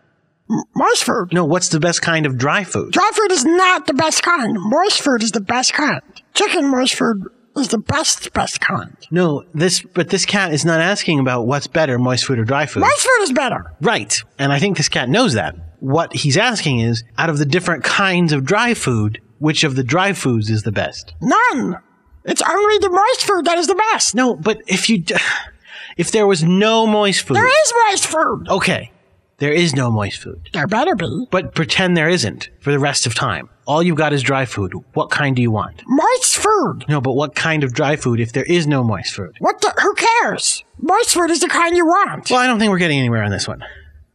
[0.74, 1.32] moist food.
[1.32, 2.92] No, what's the best kind of dry food?
[2.92, 4.56] Dry food is not the best kind.
[4.58, 6.00] Moist food is the best kind.
[6.34, 7.24] Chicken moist food
[7.56, 8.96] is the best, best kind.
[9.10, 12.66] No, this but this cat is not asking about what's better, moist food or dry
[12.66, 12.80] food.
[12.80, 13.74] Moist food is better.
[13.80, 14.22] Right.
[14.38, 15.56] And I think this cat knows that.
[15.80, 19.84] What he's asking is, out of the different kinds of dry food, which of the
[19.84, 21.14] dry foods is the best?
[21.20, 21.78] None.
[22.24, 24.14] It's only the moist food that is the best.
[24.14, 25.02] No, but if you
[25.96, 27.36] if there was no moist food.
[27.36, 28.48] There is moist food.
[28.48, 28.92] Okay.
[29.38, 30.48] There is no moist food.
[30.52, 31.26] There better be.
[31.30, 33.48] But pretend there isn't for the rest of time.
[33.68, 34.72] All you've got is dry food.
[34.94, 35.80] What kind do you want?
[35.86, 36.84] Moist food.
[36.88, 39.36] No, but what kind of dry food if there is no moist food?
[39.38, 39.72] What the?
[39.80, 40.64] Who cares?
[40.80, 42.30] Moist food is the kind you want.
[42.30, 43.62] Well, I don't think we're getting anywhere on this one.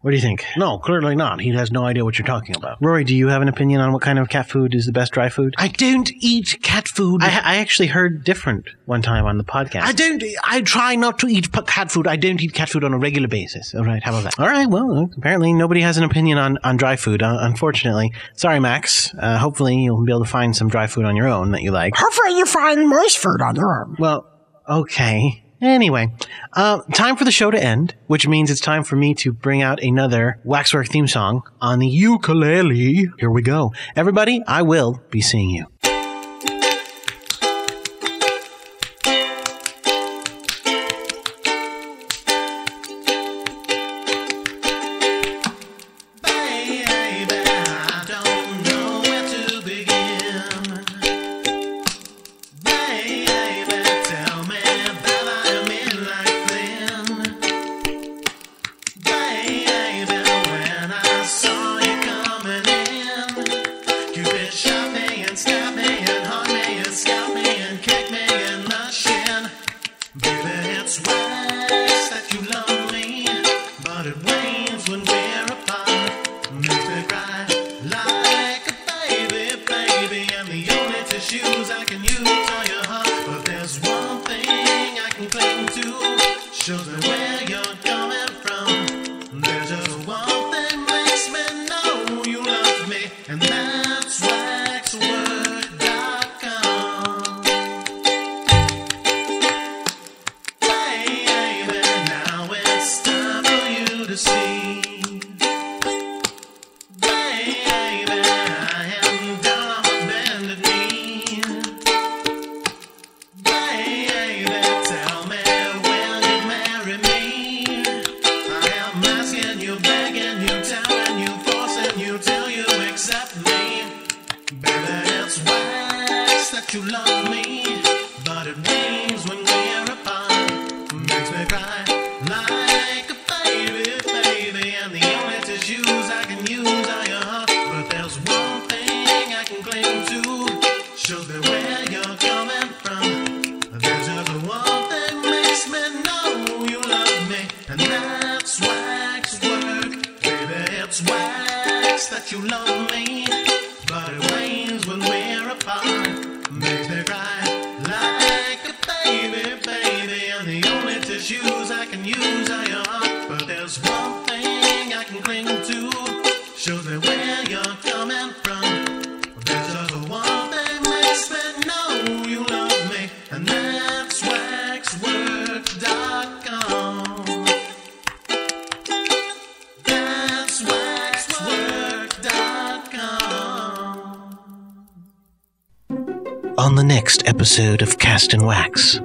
[0.03, 0.43] What do you think?
[0.57, 1.39] No, clearly not.
[1.39, 2.77] He has no idea what you're talking about.
[2.81, 5.13] Rory, do you have an opinion on what kind of cat food is the best
[5.13, 5.55] dry food?
[5.57, 7.23] I don't eat cat food.
[7.23, 9.84] I, I actually heard different one time on the podcast.
[9.84, 10.21] I don't.
[10.43, 12.05] I try not to eat cat food.
[12.05, 13.73] I don't eat cat food on a regular basis.
[13.73, 14.39] All right, how about that?
[14.41, 14.69] All right.
[14.69, 17.23] Well, apparently nobody has an opinion on on dry food.
[17.23, 19.13] Uh, unfortunately, sorry, Max.
[19.17, 21.71] Uh, hopefully you'll be able to find some dry food on your own that you
[21.71, 21.95] like.
[21.95, 23.95] Hopefully you find moist food on your own.
[23.97, 24.27] Well,
[24.67, 25.42] okay.
[25.64, 26.14] Anyway,
[26.52, 29.61] uh, time for the show to end, which means it's time for me to bring
[29.61, 33.07] out another Waxwork theme song on the ukulele.
[33.18, 33.72] Here we go.
[33.95, 35.68] Everybody, I will be seeing you.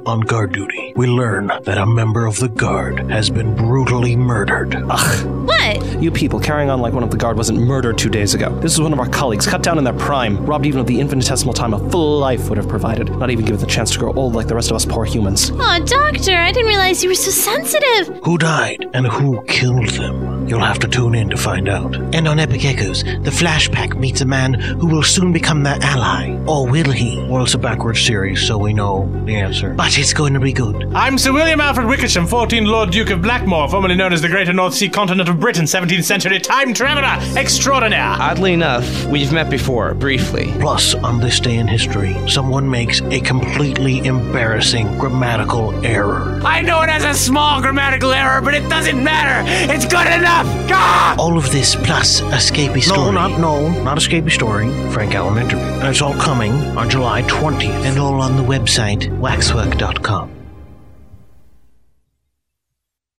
[0.09, 4.75] On guard duty, we learn that a member of the guard has been brutally murdered.
[4.75, 5.47] Ugh.
[5.47, 6.03] What?
[6.03, 8.51] You people carrying on like one of the guard wasn't murdered two days ago.
[8.61, 11.01] This is one of our colleagues, cut down in their prime, robbed even of the
[11.01, 14.13] infinitesimal time a full life would have provided, not even given the chance to grow
[14.15, 15.51] old like the rest of us poor humans.
[15.55, 18.21] Oh, Doctor, I didn't realize you were so sensitive.
[18.25, 20.49] Who died and who killed them?
[20.49, 21.95] You'll have to tune in to find out.
[22.15, 26.38] And on Epic Echoes, the Flashback meets a man who will soon become their ally.
[26.51, 27.23] Oh, or will he?
[27.29, 29.75] Well, it's a backwards series, so we know the answer.
[29.75, 30.91] But it's going to be good.
[30.95, 34.55] I'm Sir William Alfred Wickersham, 14th Lord Duke of Blackmore, formerly known as the Greater
[34.55, 38.16] North Sea Continent of Britain, 17th century time traveler extraordinaire.
[38.19, 40.51] Oddly enough, we've met before, briefly.
[40.59, 46.41] Plus, on this day in history, someone makes a completely embarrassing grammatical error.
[46.45, 49.45] I know it has a small grammatical error, but it doesn't matter.
[49.70, 50.47] It's good enough.
[50.66, 51.15] Gah!
[51.19, 53.01] All of this plus escapee story.
[53.01, 54.70] No, not no, not escapee story.
[54.93, 55.59] Frank Allen interview.
[55.59, 60.38] And it's all coming on July 20th, and all on the website waxwork.com.